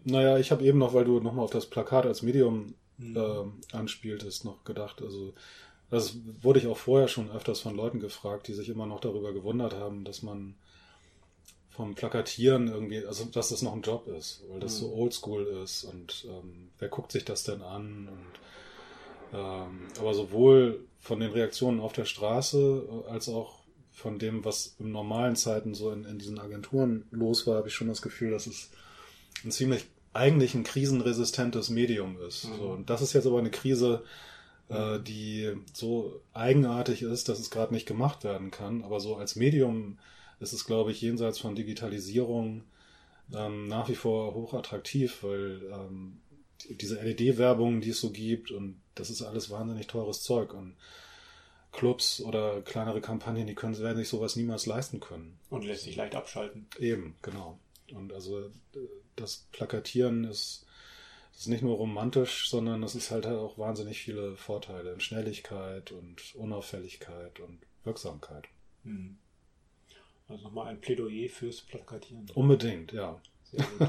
Naja, 0.04 0.38
ich 0.38 0.50
habe 0.50 0.64
eben 0.64 0.78
noch, 0.78 0.94
weil 0.94 1.04
du 1.04 1.20
nochmal 1.20 1.44
auf 1.44 1.50
das 1.50 1.66
Plakat 1.66 2.06
als 2.06 2.22
Medium 2.22 2.74
mhm. 2.98 3.16
äh, 3.16 3.76
anspieltest, 3.76 4.44
noch 4.44 4.64
gedacht. 4.64 5.02
Also, 5.02 5.34
das 5.90 6.16
wurde 6.42 6.58
ich 6.58 6.66
auch 6.66 6.76
vorher 6.76 7.08
schon 7.08 7.30
öfters 7.30 7.61
von 7.61 7.74
Leuten 7.74 8.00
gefragt, 8.00 8.48
die 8.48 8.54
sich 8.54 8.68
immer 8.68 8.87
noch 8.87 9.00
darüber 9.00 9.32
gewundert 9.32 9.74
haben, 9.74 10.04
dass 10.04 10.22
man 10.22 10.54
vom 11.70 11.94
Plakatieren 11.94 12.68
irgendwie, 12.68 13.06
also 13.06 13.24
dass 13.26 13.50
das 13.50 13.62
noch 13.62 13.72
ein 13.72 13.82
Job 13.82 14.08
ist, 14.08 14.42
weil 14.48 14.58
das 14.58 14.74
mhm. 14.74 14.87
so 14.87 14.94
oldschool 14.94 15.46
ist 15.62 15.84
und 15.84 16.26
ähm, 16.28 16.70
wer 16.78 16.88
guckt 16.88 17.12
sich 17.12 17.24
das 17.24 17.44
denn 17.44 17.62
an 17.62 18.08
und 18.08 18.40
ähm, 19.32 19.87
aber 20.00 20.12
sowohl 20.12 20.80
von 20.98 21.20
den 21.20 21.30
Reaktionen 21.30 21.80
auf 21.80 21.92
der 21.92 22.04
Straße 22.04 22.82
äh, 23.06 23.11
als 23.11 23.28
auch 23.28 23.61
von 23.92 24.18
dem, 24.18 24.44
was 24.44 24.74
in 24.78 24.90
normalen 24.90 25.37
Zeiten 25.37 25.74
so 25.74 25.92
in, 25.92 26.04
in 26.04 26.18
diesen 26.18 26.38
Agenturen 26.38 27.06
los 27.11 27.46
war, 27.46 27.56
habe 27.56 27.68
ich 27.68 27.74
schon 27.74 27.88
das 27.88 28.02
Gefühl, 28.02 28.30
dass 28.30 28.46
es 28.46 28.70
ein 29.44 29.51
ziemlich 29.51 29.85
eigentlich 30.12 30.55
ein 30.55 30.64
krisenresistentes 30.64 31.70
Medium 31.70 32.20
ist. 32.20 32.48
Mhm. 32.48 32.57
So, 32.57 32.62
und 32.70 32.90
das 32.90 33.03
ist 33.03 33.12
jetzt 33.12 33.27
aber 33.27 33.38
eine 33.38 33.51
Krise, 33.51 34.03
äh, 34.68 34.98
die 35.01 35.53
so 35.72 36.20
eigenartig 36.33 37.03
ist, 37.03 37.29
dass 37.29 37.38
es 37.38 37.51
gerade 37.51 37.72
nicht 37.72 37.87
gemacht 37.87 38.24
werden 38.24 38.51
kann. 38.51 38.83
Aber 38.83 39.01
so 39.01 39.16
als 39.16 39.37
Medium 39.37 39.98
ist 40.40 40.53
es, 40.53 40.64
glaube 40.64 40.90
ich, 40.90 41.01
jenseits 41.01 41.38
von 41.38 41.55
Digitalisierung 41.55 42.64
ähm, 43.35 43.68
nach 43.68 43.88
wie 43.88 43.94
vor 43.94 44.35
hochattraktiv, 44.35 45.22
weil 45.22 45.61
ähm, 45.72 46.20
diese 46.70 47.01
LED-Werbung, 47.01 47.81
die 47.81 47.90
es 47.90 48.01
so 48.01 48.11
gibt, 48.11 48.51
und 48.51 48.81
das 48.94 49.11
ist 49.11 49.22
alles 49.22 49.51
wahnsinnig 49.51 49.87
teures 49.87 50.22
Zeug. 50.22 50.55
Und 50.55 50.74
Clubs 51.70 52.20
oder 52.20 52.62
kleinere 52.62 53.01
Kampagnen, 53.01 53.46
die 53.46 53.55
können, 53.55 53.79
werden 53.79 53.98
sich 53.98 54.09
sowas 54.09 54.37
niemals 54.37 54.66
leisten 54.66 55.01
können. 55.01 55.38
Und 55.51 55.64
lässt 55.64 55.85
sich 55.85 55.96
leicht 55.96 56.14
abschalten. 56.14 56.66
Eben, 56.79 57.16
genau. 57.22 57.59
Und 57.92 58.12
also 58.12 58.51
das 59.20 59.46
Plakatieren 59.52 60.24
ist, 60.24 60.66
ist 61.37 61.48
nicht 61.48 61.62
nur 61.62 61.76
romantisch, 61.76 62.48
sondern 62.48 62.83
es 62.83 62.94
ist 62.94 63.11
halt, 63.11 63.26
halt 63.26 63.38
auch 63.38 63.59
wahnsinnig 63.59 64.00
viele 64.00 64.37
Vorteile 64.37 64.92
in 64.92 65.00
Schnelligkeit 65.00 65.92
und 65.92 66.35
Unauffälligkeit 66.35 67.40
und 67.40 67.61
Wirksamkeit. 67.85 68.48
Hm. 68.85 69.18
Also 70.28 70.42
nochmal 70.42 70.68
ein 70.68 70.81
Plädoyer 70.81 71.28
fürs 71.28 71.62
Plakatieren. 71.62 72.26
Unbedingt, 72.35 72.92
ja. 72.92 73.20
Sehr 73.44 73.64
gut. 73.64 73.88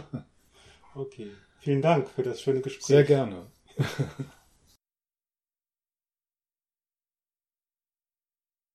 Okay. 0.96 1.32
Vielen 1.60 1.82
Dank 1.82 2.10
für 2.10 2.24
das 2.24 2.42
schöne 2.42 2.62
Gespräch. 2.62 2.86
Sehr 2.86 3.04
gerne. 3.04 3.46